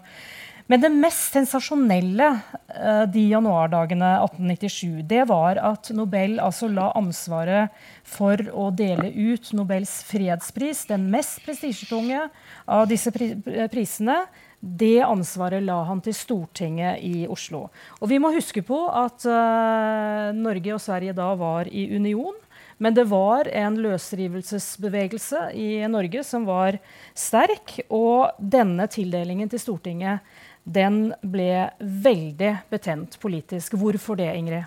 [0.72, 7.74] Men det mest sensasjonelle uh, de januardagene 1897, det var at Nobel altså la ansvaret
[8.08, 12.24] for å dele ut Nobels fredspris, den mest prestisjetunge
[12.72, 13.34] av disse pri
[13.74, 14.22] prisene,
[14.62, 17.65] det ansvaret la han til Stortinget i Oslo.
[18.00, 22.38] Og vi må huske på at uh, Norge og Sverige da var i union.
[22.82, 26.80] Men det var en løsrivelsesbevegelse i Norge som var
[27.13, 27.76] sterk.
[27.94, 30.26] Og denne tildelingen til Stortinget
[30.63, 33.78] den ble veldig betent politisk.
[33.78, 34.65] Hvorfor det, Ingrid?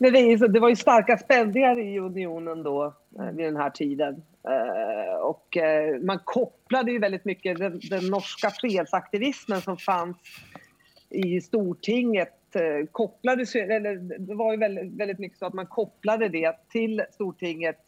[0.00, 2.88] Det var jo sterke spenninger i unionen da,
[3.20, 4.22] ved denne tiden.
[4.48, 10.38] Eh, och eh, man kopplade jo veldig mye den, den norske fredsaktivismen som fanns
[11.10, 12.39] i Stortinget
[12.92, 17.78] kopplades, eller det var ju väldigt, väldigt mycket så att man kopplade det till Stortinget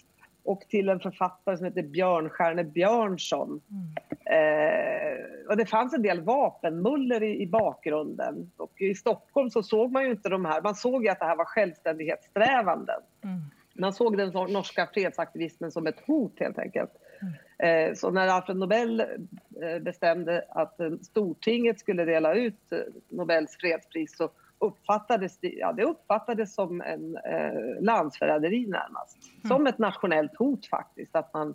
[0.44, 3.60] och till en författare som heter Björnstjerne Björnsson.
[3.70, 3.94] Mm.
[4.24, 8.50] Eh, det fanns en del vapenmuller i, i, bakgrunden.
[8.56, 10.62] Och I Stockholm så såg man ju inte de här.
[10.62, 13.00] Man såg jo att det här var självständighetssträvanden.
[13.24, 13.40] Mm.
[13.74, 16.90] Man såg den norska fredsaktivismen som ett hot helt enkelt.
[17.22, 17.88] Mm.
[17.90, 22.72] Eh, så när Alfred Nobel bestemte bestämde att Stortinget skulle dela ut
[23.08, 24.30] Nobels fredspris så
[24.62, 29.18] uppfattades det, ja, det uppfattades som en eh, landsförräderi närmast.
[29.22, 29.48] Mm.
[29.48, 31.16] Som ett nationellt hot faktiskt.
[31.16, 31.54] Att man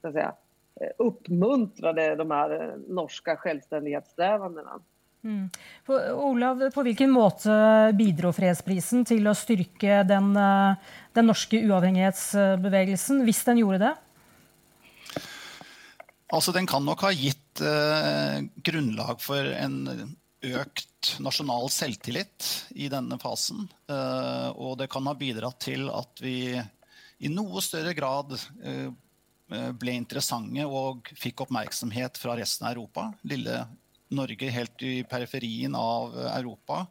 [0.00, 0.34] så att säga,
[0.80, 4.80] Eh, uppmuntrade de her eh, norske selvstendighetssträvandena.
[5.24, 5.50] Mm.
[5.86, 7.54] På, Olav, på hvilken måte
[7.94, 10.74] bidro fredsprisen til å styrke den, eh,
[11.14, 13.92] den norske uavhengighetsbevegelsen, hvis den gjorde det?
[16.34, 19.78] Altså, den kan nok ha gitt eh, grunnlag for en
[20.60, 23.66] økt nasjonal selvtillit i denne fasen.
[23.90, 26.54] Eh, og det kan ha bidratt til at vi
[27.24, 28.90] i noe større grad eh,
[29.52, 33.10] Eh, ble interessante og fikk oppmerksomhet fra resten av Europa.
[33.28, 33.64] Lille
[34.14, 36.84] Norge helt i periferien av Europa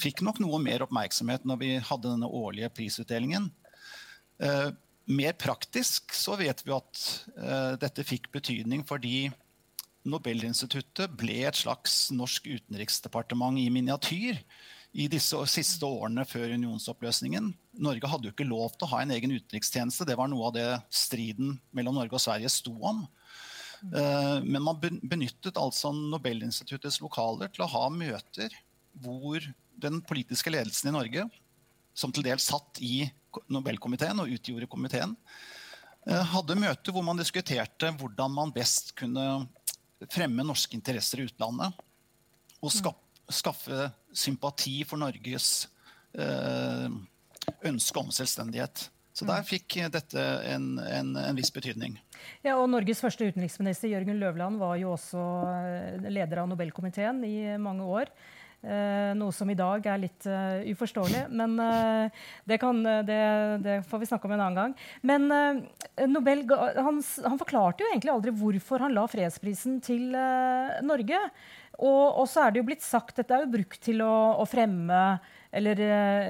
[0.00, 3.50] fikk nok noe mer oppmerksomhet når vi hadde denne årlige prisutdelingen.
[5.12, 7.02] Mer praktisk så vet vi at
[7.82, 9.26] dette fikk betydning fordi
[10.08, 14.40] Nobelinstituttet ble et slags norsk utenriksdepartement i miniatyr
[14.92, 17.52] i disse siste årene før unionsoppløsningen.
[17.80, 20.04] Norge hadde jo ikke lov til å ha en egen utenrikstjeneste.
[20.08, 23.06] Det var noe av det striden mellom Norge og Sverige sto om.
[23.82, 28.52] Eh, men man benyttet altså Nobelinstituttets lokaler til å ha møter
[29.02, 29.42] hvor
[29.82, 31.24] den politiske ledelsen i Norge,
[31.96, 33.06] som til dels satt i
[33.52, 35.16] Nobelkomiteen og utgjorde komiteen,
[36.06, 39.46] eh, hadde møter hvor man diskuterte hvordan man best kunne
[40.10, 41.78] fremme norske interesser i utlandet.
[42.62, 42.72] Og
[43.32, 45.68] skaffe sympati for Norges
[46.18, 46.88] eh,
[47.66, 48.88] ønske om selvstendighet.
[49.12, 49.48] Så der mm.
[49.48, 51.98] fikk dette en, en, en, viss betydning.
[52.44, 57.36] Ja, og Norges første utenriksminister Jørgen Løvland var jo også eh, leder av Nobelkomiteen i
[57.60, 58.12] mange år.
[58.62, 61.24] Eh, noe som i dag er litt uh, uforståelig.
[61.34, 63.18] Men uh, det, kan, det,
[63.64, 64.76] det, får vi snakke om en annen gang.
[65.02, 65.26] Men
[66.12, 70.14] Nobel han, han, forklarte jo egentlig aldri hvorfor han la fredsprisen til
[70.86, 71.18] Norge.
[71.82, 75.02] Og, så er det jo blitt sagt Dette er jo brukt til å, å fremme
[75.50, 75.80] eller,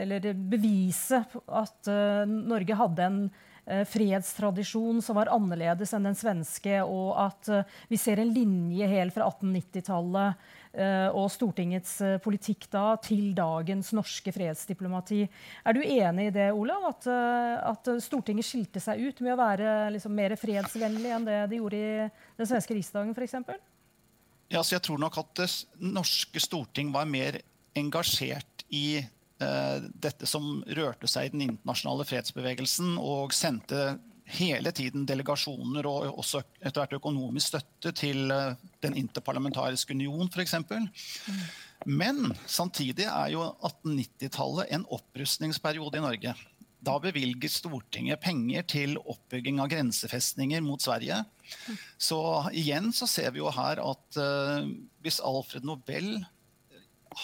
[0.06, 1.20] eller, bevise
[1.52, 1.90] at
[2.30, 3.18] Norge hadde en
[3.64, 9.14] fredstradisjon som var annerledes enn den svenske, og at uh, vi ser en linje helt
[9.14, 10.58] fra 1890-tallet
[11.12, 15.18] og Stortingets politikk da til dagens norske fredsdiplomati.
[15.68, 17.08] Er du enig i det, Olav, at,
[17.68, 21.76] at Stortinget skilte seg ut med å være liksom, mer fredsvennlig enn det de gjorde
[21.76, 22.08] i
[22.40, 23.36] den svenske riksdagen f.eks.?
[24.52, 25.48] Ja, jeg tror nok at det
[25.80, 27.38] norske storting var mer
[27.78, 29.08] engasjert i eh,
[29.94, 33.96] dette som rørte seg i den internasjonale fredsbevegelsen, og sendte
[34.32, 40.54] hele tiden delegasjoner og også etter hvert økonomisk støtte til eh, Den interparlamentariske union, f.eks.
[41.86, 46.34] Men samtidig er jo 1890-tallet en opprustningsperiode i Norge.
[46.82, 51.20] Da bevilget Stortinget penger til oppbygging av grensefestninger mot Sverige.
[51.94, 52.18] Så
[52.58, 54.66] igjen så ser vi jo her at uh,
[55.02, 56.16] hvis Alfred Nobel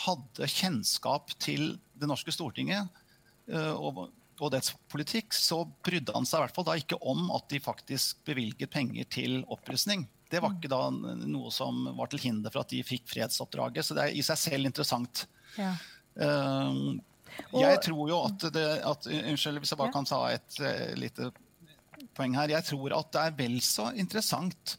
[0.05, 2.89] hadde kjennskap til det norske Stortinget
[3.53, 4.05] uh, og,
[4.39, 7.61] og, dets politikk, så brydde han seg i hvert fall da ikke om at de
[7.63, 10.07] faktisk bevilget penger til opprustning.
[10.29, 13.87] Det var ikke da noe som var til hinder for at de fikk fredsoppdraget.
[13.87, 15.25] Så det er i seg selv interessant.
[15.57, 15.73] Ja.
[16.19, 16.99] Uh,
[17.55, 21.31] jeg tror jo at det at, Unnskyld hvis jeg bare kan ta et uh, lite
[22.17, 22.53] poeng her.
[22.53, 24.77] Jeg tror at det er vel så interessant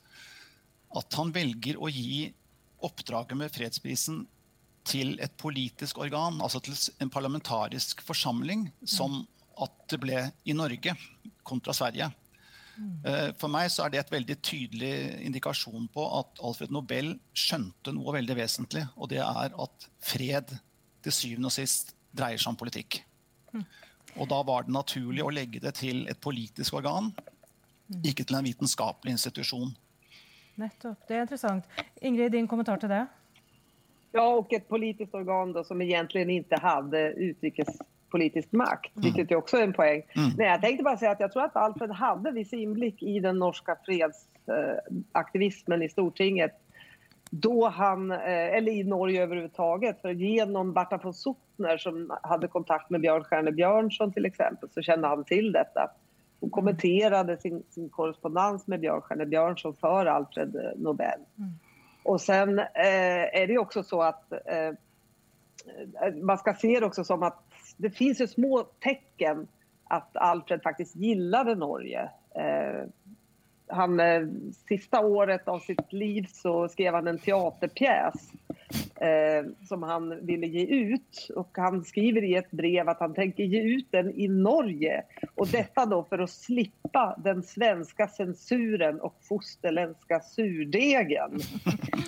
[0.98, 2.30] at han velger å gi
[2.86, 4.24] oppdraget med fredsprisen
[4.90, 9.22] til et politisk organ, altså til en parlamentarisk forsamling, som
[9.60, 10.96] at det ble i Norge
[11.48, 12.10] kontra Sverige.
[12.80, 14.92] Uh, for meg så er det et veldig tydelig
[15.28, 20.54] indikasjon på at Alfred Nobel skjønte noe veldig vesentlig, og det er at fred
[21.04, 23.02] til syvende og sist dreier seg om politikk.
[24.18, 27.12] Og da var det naturlig å legge det til et politisk organ,
[28.06, 29.72] ikke til en vitenskapelig institusjon.
[30.60, 31.06] Nettopp.
[31.08, 31.68] Det er interessant.
[32.02, 33.04] Ingrid, din kommentar til det?
[34.12, 39.04] Ja, og et politiskt organ då, som egentlig ikke hadde utrikespolitisk makt, mm.
[39.04, 40.02] vilket ju også är en poeng.
[40.16, 40.30] Mm.
[40.38, 43.40] Nej, jag tänkte bara säga att jag tror at Alfred hadde viss innblikk i den
[43.40, 46.52] norske fredsaktivismen i Stortinget
[47.32, 52.90] då han, eh, eller i Norge överhuvudtaget, för genom Berta von Suttner som hade kontakt
[52.90, 55.92] med Björn Stjerne Björnsson till exempel så kände han till detta.
[56.42, 61.20] och kommenterade sin, sin korrespondens med Björn Stjerne Björnsson för Alfred eh, Nobel.
[61.38, 61.52] Mm.
[62.04, 64.74] Och sen eh, är det också så att eh,
[66.24, 67.44] man ska se det också som att
[67.78, 69.48] det finns ju små tecken
[69.84, 72.10] att Alfred faktiskt gillade Norge.
[72.36, 72.88] Eh,
[73.70, 74.22] han, eh,
[74.68, 78.32] sista året av sitt liv så skrev han en teaterpjäs
[78.96, 81.28] eh, som han ville ge ut.
[81.36, 85.04] Och han skriver i ett brev att han tänker ge ut den i Norge.
[85.36, 91.40] Och detta då för att slippa den svenska censuren och fosterländska surdegen.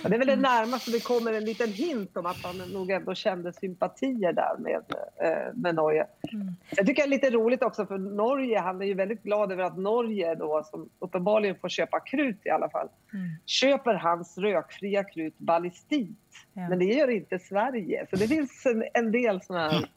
[0.04, 2.90] Och det är väl det närmaste det kommer en liten hint om att han nog
[2.90, 3.14] ändå
[3.52, 4.82] sympatier där med,
[5.16, 6.06] eh, med Norge.
[6.32, 6.56] Mm.
[6.76, 9.62] Jag tycker det är lite roligt också för Norge, han är ju väldigt glad över
[9.62, 13.28] att Norge då, som uppenbarligen får köpa krut i alla fall, mm.
[13.46, 16.18] köper hans rökfria krut ballistit.
[16.52, 16.68] Ja.
[16.68, 18.06] Men det gör inte Sverige.
[18.10, 19.88] Så det finns en, en del sådana här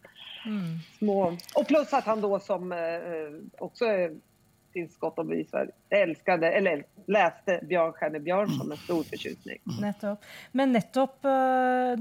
[0.45, 0.63] mm.
[0.97, 1.38] små...
[1.55, 2.77] Och plus att han då som eh,
[3.57, 4.15] också är
[4.99, 9.59] gott om bevis för, älskade, eller läste Bjørnstjerne Bjørnson med stor förtjusning.
[9.67, 9.82] Mm.
[9.82, 10.26] Nettopp.
[10.51, 11.93] Men nettopp uh,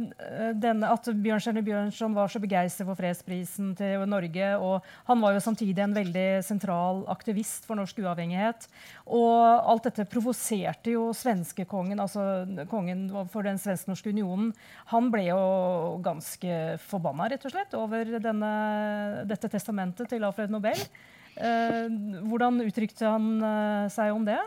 [0.55, 5.45] denne, at Bjørnstjerne Bjørnson var så begeistret for fredsprisen til Norge, og han var jo
[5.45, 8.69] samtidig en veldig sentral aktivist for norsk uavhengighet.
[9.05, 14.55] Og alt dette provoserte jo svenskekongen, altså kongen for den svensk-norske unionen.
[14.93, 15.41] Han ble jo
[16.05, 18.55] ganske forbanna, rett og slett, over denne,
[19.29, 20.81] dette testamentet til Alfred Nobel.
[21.37, 21.87] Eh,
[22.29, 24.39] hvordan uttrykte han eh, seg om det?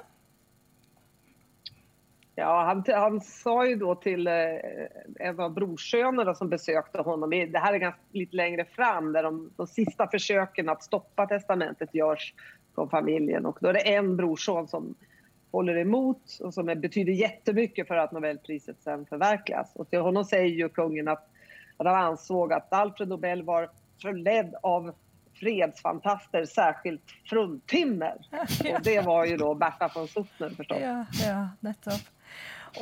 [2.38, 4.85] Ja, han, han, sa jo da til eh,
[5.25, 9.67] en av brorsønnene som besøkte honom, det her er litt längre fram, der de, de
[9.71, 12.29] siste forsøkene å stoppe testamentet gjøres
[12.77, 13.47] fra familien.
[13.49, 14.91] Og da er det en brorson som
[15.55, 19.73] holder imot, og som betyder kjempemye for at Nobelpriset sen förverkligas.
[19.81, 21.25] Og til honom sier jo kungen at,
[21.81, 23.71] at han anså at Alfred Nobel var
[24.03, 24.91] forledd av
[25.39, 28.15] fredsfantaster, särskilt fruntimmer.
[28.75, 30.77] Och det var ju då Bertha von Suttner förstås.
[30.81, 32.01] Ja, ja nettopp.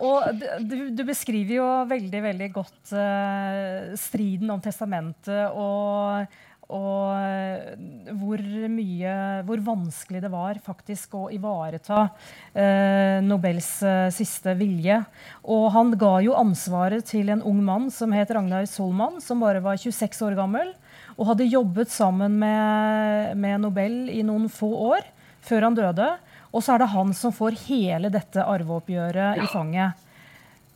[0.03, 6.35] Og du, du, beskriver jo veldig veldig godt uh, striden om testamentet og,
[6.65, 8.41] og uh, hvor
[8.73, 9.13] mye
[9.45, 13.71] Hvor vanskelig det var faktisk å ivareta uh, Nobels
[14.15, 14.99] siste vilje.
[15.43, 19.63] Og han ga jo ansvaret til en ung mann som het Ragnar Solmann, som bare
[19.63, 20.73] var 26 år gammel
[21.15, 25.05] og hadde jobbet sammen med, med, Nobel i noen få år
[25.45, 26.09] før han døde.
[26.51, 29.43] Og så er det han som får hele dette arveoppgjøret ja.
[29.43, 30.01] i fanget.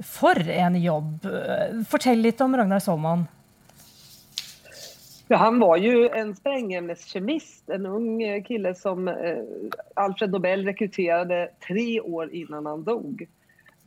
[0.06, 1.28] For en jobb!
[1.92, 3.26] Fortell litt om Ragnar Solmann.
[5.30, 8.16] Ja, han var jo en sprängämneskemist, en ung
[8.48, 9.44] kille som eh,
[9.94, 13.28] Alfred Nobel rekryterade tre år innan han dog.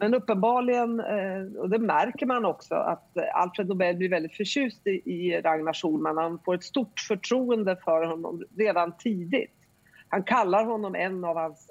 [0.03, 5.41] Men uppenbarligen, eh, och det märker man också, att Alfred Nobel blir väldigt förtjust i
[5.45, 6.17] Ragnar Solman.
[6.17, 9.55] Han får ett stort förtroende för honom redan tidigt.
[10.09, 11.71] Han kallar honom en av hans,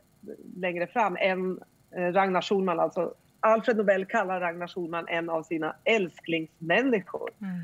[0.55, 1.59] längre fram, en,
[1.95, 7.29] eh, Ragnar Solman, alltså Alfred Nobel kallar Ragnar Solman en av sina älsklingsmänniskor.
[7.41, 7.61] Mm.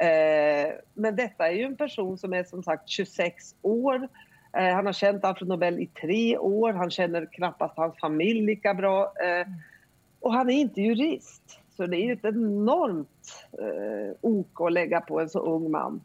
[0.00, 4.08] Eh, men detta är ju en person som är som sagt 26 år.
[4.52, 6.72] han har känt Alfred Nobel i tre år.
[6.72, 9.12] Han känner knappast hans familj lika bra.
[9.24, 9.52] Mm.
[10.28, 11.60] Och han är inte jurist.
[11.76, 16.00] Så det är ju ett enormt eh, ok att lägga på en så ung man.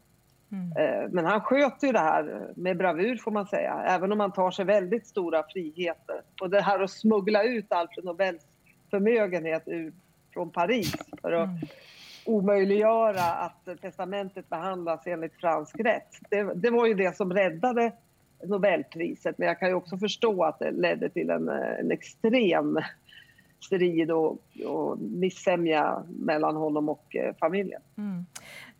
[0.52, 0.72] Mm.
[0.76, 4.32] Eh, men han sköter ju det här med bravur får man säga, även om han
[4.32, 6.20] tar sig väldigt stora friheter.
[6.42, 8.42] Och det här att smuggla ut Alfred Nobels
[8.90, 9.92] förmögenhet ur,
[10.32, 11.60] från Paris för att mm.
[12.26, 16.08] omöjliggöra att testamentet behandlas enligt fransk rätt.
[16.30, 17.92] Det, det var ju det som räddade
[18.44, 22.78] Nobelpriset, men jag kan ju också förstå att det ledde till en, en extrem
[23.64, 27.82] strid og och missämja mellom honom og eh, familien.
[27.96, 28.26] Mm.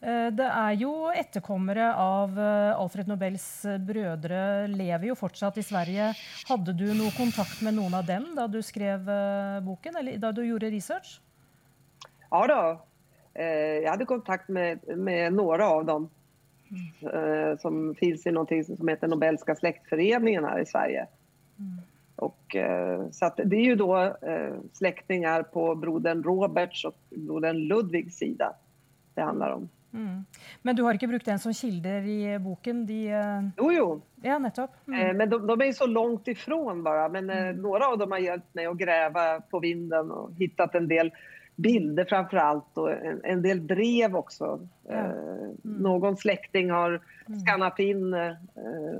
[0.00, 3.46] Eh, det er jo etterkommere av eh, Alfred Nobels
[3.86, 6.10] brødre lever jo fortsatt i Sverige.
[6.48, 9.08] Hadde du noe kontakt med noen av dem da du skrev
[9.64, 11.18] boken, eller da du gjorde research?
[12.30, 12.60] Ja da.
[13.34, 16.04] Jeg hadde kontakt med, med noen av dem.
[16.70, 17.58] Mm.
[17.62, 21.04] Som finnes i noe som heter Nobelska slektforeningen her i Sverige.
[22.16, 22.30] Mm.
[22.30, 28.16] Och, eh, så det är ju då eh, släktingar på brodern Roberts och brodern Ludvigs
[28.16, 28.54] sida
[29.14, 29.68] det handlar om.
[29.94, 30.24] Mm.
[30.62, 32.86] Men du har ikke brukt den som kilder i boken?
[32.86, 33.06] De.
[33.56, 34.00] Jo, jo.
[34.22, 34.74] Ja, nettopp.
[34.88, 35.00] Mm.
[35.00, 37.08] Eh, men de, de, är så långt ifrån bara.
[37.08, 37.62] Men eh, mm.
[37.62, 41.12] några av dem har hjälpt mig att gräva på vinden och hittat en del
[41.56, 44.68] bilder framför allt och en, en del brev också.
[44.88, 44.94] Ja.
[44.94, 45.56] Eh, mm.
[45.62, 48.32] Någon släkting har skannet skannat in eh,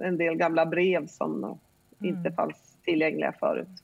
[0.02, 1.58] en del gamla brev som
[2.02, 2.36] inte mm.
[2.36, 3.82] fanns tilgjengelige forut.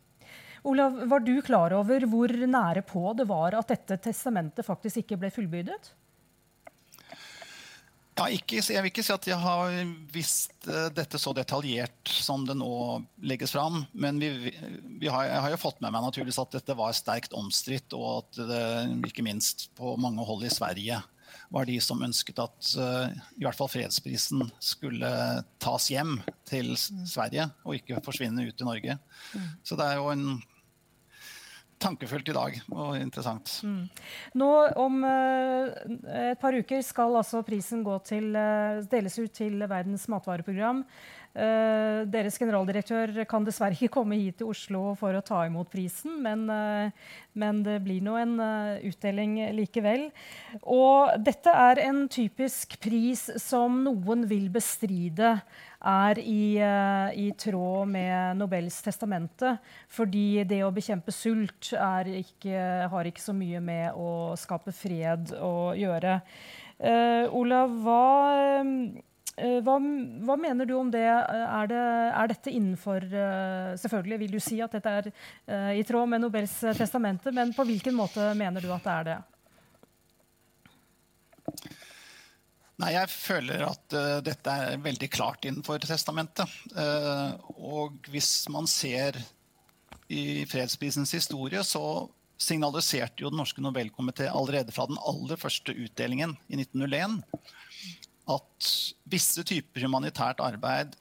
[0.63, 5.19] Olav, var du klar over hvor nære på det var at dette testamentet faktisk ikke
[5.23, 5.95] ble fullbyrdet?
[8.21, 9.77] Ja, ikke, jeg vil ikke si at jeg har
[10.13, 13.79] visst uh, dette så detaljert som det nå legges fram.
[13.97, 14.53] Men vi,
[15.01, 18.27] vi har, jeg har jo fått med meg naturligvis at dette var sterkt omstridt, og
[18.27, 18.67] at det
[19.09, 21.01] ikke minst på mange hold i Sverige
[21.51, 25.09] var de som ønsket at i hvert fall fredsprisen skulle
[25.59, 28.97] tas hjem til Sverige og ikke forsvinne ut i Norge.
[29.35, 29.49] Mm.
[29.67, 30.39] Så det er jo en
[31.81, 33.53] tankefullt i dag og interessant.
[33.65, 33.85] Mm.
[34.41, 35.71] Nå Om uh,
[36.31, 40.85] et par uker skal altså prisen til, uh, deles ut til Verdens matvareprogram.
[41.31, 46.17] Uh, deres generaldirektør kan dessverre ikke komme hit til Oslo for å ta imot prisen,
[46.25, 46.91] men, uh,
[47.39, 50.09] men det blir nå en uh, utdeling likevel.
[50.67, 55.37] Og dette er en typisk pris som noen vil bestride
[55.81, 56.59] er i,
[57.17, 59.55] i tråd med Nobels testamente.
[59.89, 65.71] Fordi det å bekjempe sult ikke, har ikke så mye med å skape fred å
[65.79, 66.19] gjøre.
[67.33, 68.03] Olav, hva
[69.01, 69.77] Eh, hva,
[70.27, 71.05] hva, mener du om det?
[71.07, 71.81] Er, det?
[71.81, 75.11] er, dette innenfor eh, Selvfølgelig vil du si at dette er
[75.79, 79.19] i tråd med Nobels testamente, men på hvilken måte mener du at det er det?
[82.81, 86.49] Nei, Jeg føler at uh, dette er veldig klart innenfor testamentet.
[86.73, 89.19] Uh, og hvis man ser
[90.11, 92.09] i fredsprisens historie, så
[92.41, 97.21] signaliserte jo Den norske Nobelkomité allerede fra den aller første utdelingen i 1901
[98.31, 98.71] at
[99.11, 100.95] visse typer humanitært arbeid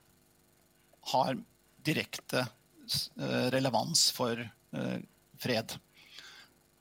[1.11, 1.37] har
[1.85, 4.97] direkte eh, relevans for eh,
[5.41, 5.75] fred.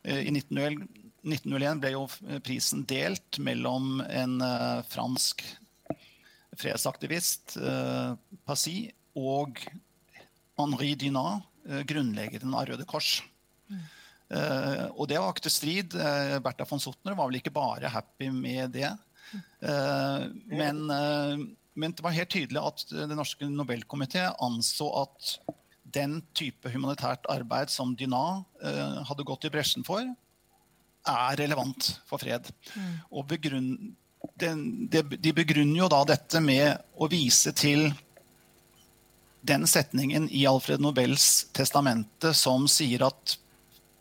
[0.05, 2.07] Eh, I 1901 ble jo
[2.45, 4.39] prisen delt mellom en
[4.89, 5.45] fransk
[6.59, 7.59] fredsaktivist,
[8.49, 8.89] Passy,
[9.19, 9.61] og
[10.59, 11.45] Henri Dunat,
[11.87, 13.19] grunnleggeren av Røde Kors.
[13.69, 13.83] Mm.
[14.97, 15.93] og det vakte strid.
[16.43, 18.89] Bertha von Sotner var vel ikke bare happy med det.
[19.35, 25.37] Eh, men, eh, men, det var helt tydelig at Den norske Nobelkomité anså at
[25.89, 30.05] den type humanitært arbeid som Dyna eh, hadde gått i bresjen for,
[31.09, 32.51] er relevant for fred.
[32.75, 32.93] Mm.
[33.09, 33.71] Og begrunn,
[34.41, 37.89] den, de, de begrunner jo da dette med å vise til
[39.49, 43.39] den setningen i Alfred Nobels testamente som sier at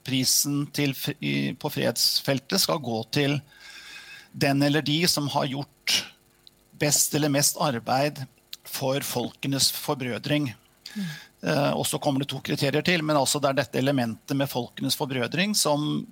[0.07, 0.95] prisen til,
[1.59, 3.37] på fredsfeltet skal gå til
[4.37, 6.05] den eller de som har gjort
[6.77, 8.21] best eller mest arbeid
[8.67, 10.51] for folkenes forbrødring.
[10.93, 11.05] Mm.
[11.41, 14.49] Eh, og så kommer det to kriterier til, men altså det er dette elementet med
[14.51, 16.05] folkenes forbrødring som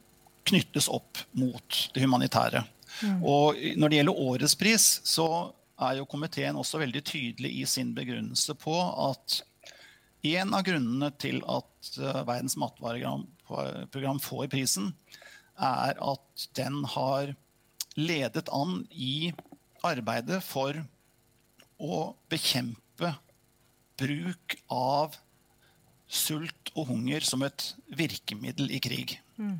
[0.45, 2.63] knyttes opp mot det humanitære.
[3.03, 3.21] Mm.
[3.21, 5.27] Og når det gjelder årets pris, så
[5.81, 8.75] er jo komiteen også veldig tydelig i sin begrunnelse på
[9.09, 9.41] at
[10.25, 14.93] en av grunnene til at uh, Verdens matvareprogram får prisen,
[15.61, 17.35] er at den har
[17.95, 19.31] ledet an i
[19.85, 20.77] arbeidet for
[21.81, 23.13] å bekjempe
[23.99, 25.15] bruk av
[26.05, 29.17] sult og hunger som et virkemiddel i krig.
[29.39, 29.57] Mm.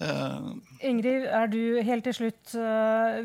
[0.00, 0.56] Uh,
[0.88, 3.18] Ingrid, er du helt til slutt uh,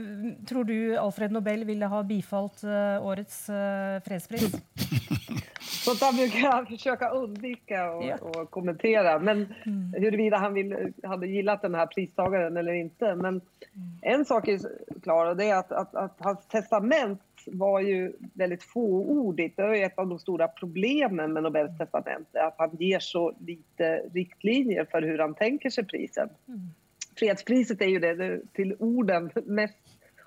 [0.43, 3.45] Tror du Alfred Nobel ville ha bifalt uh, årets
[4.03, 4.57] fredspris?
[5.86, 8.17] Sånt där brukar jag försöka undvika och, ja.
[8.17, 9.19] och kommentera.
[9.19, 9.93] Men mm.
[9.97, 13.15] huruvida han vill, hade gillat den här pristagaren eller inte.
[13.15, 13.41] Men mm.
[14.01, 14.59] en sak är
[15.03, 19.57] klar och det är att, att, att, hans testament var ju väldigt fåordigt.
[19.57, 22.27] Det är ett av de stora problemen med Nobels testament.
[22.36, 26.29] Att han ger så lite riktlinjer för hur han tänker sig prisen.
[26.47, 26.59] Mm.
[27.19, 29.77] Fredspriset är ju det, det till orden mest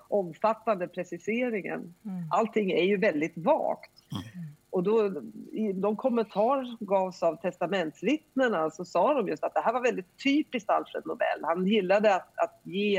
[0.08, 1.94] omfattande preciseringen.
[2.04, 2.24] Mm.
[2.30, 3.90] Allting är ju väldigt vagt.
[4.12, 4.48] Mm.
[4.78, 5.22] Och då,
[5.52, 10.22] I de kommentarer gavs av testamentsvittnena så sa de just att det här var väldigt
[10.24, 11.40] typiskt Alfred Nobel.
[11.42, 12.98] Han gillade att, att ge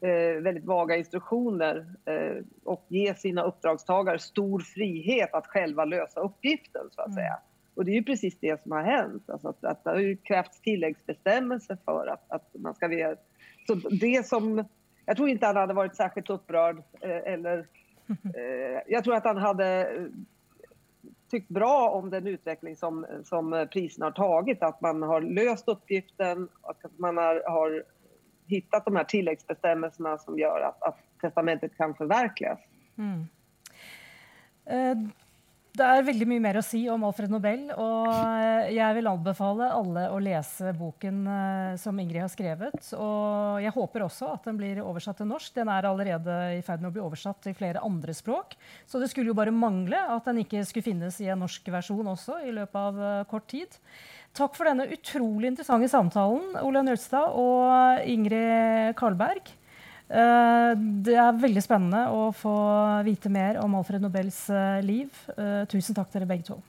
[0.00, 6.82] eh, väldigt vaga instruktioner eh, och ge sina uppdragstagare stor frihet att själva lösa uppgiften.
[6.90, 7.16] så att mm.
[7.16, 7.38] säga.
[7.74, 9.30] Och det är ju precis det som har hänt.
[9.30, 12.92] Alltså att, att det har ju krävts tilläggsbestämmelser för att, att man ska...
[12.92, 13.14] Ge.
[13.66, 14.64] Så det som...
[15.06, 17.58] Jag tror inte han hade varit särskilt upprörd eh, eller
[18.08, 19.88] eh, jag tror att han hade
[21.34, 24.62] tyckt bra om den utveckling som, som prisen har tagit.
[24.62, 27.84] Att man har löst uppgiften att man har, har
[28.46, 32.58] hittat de här tilläggsbestämmelserna som gör att, att testamentet kan förverkligas.
[32.98, 33.24] Mm.
[35.74, 37.64] Det er veldig mye mer å si om Alfred Nobel.
[37.82, 42.92] Og eh, jeg vil anbefale alle å lese boken eh, som Ingrid har skrevet.
[42.94, 45.50] Og jeg håper også at den blir oversatt til norsk.
[45.56, 48.54] Den er allerede i ferd med å bli oversatt til flere andre språk.
[48.86, 52.12] Så det skulle jo bare mangle at den ikke skulle finnes i en norsk versjon
[52.14, 53.74] også i løpet av eh, kort tid.
[54.38, 59.56] Takk for denne utrolig interessante samtalen, Ole Nødstad og Ingrid Karlberg.
[60.08, 60.72] Eh,
[61.06, 62.54] det er veldig spennende å få
[63.06, 65.24] vite mer om Alfred Nobels eh, liv.
[65.36, 66.60] Eh, tusen takk dere begge to.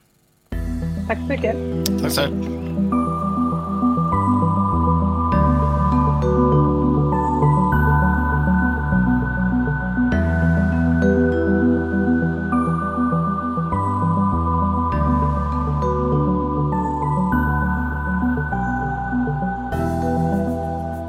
[1.05, 1.53] Takk så mye.
[1.99, 2.74] Takk selv.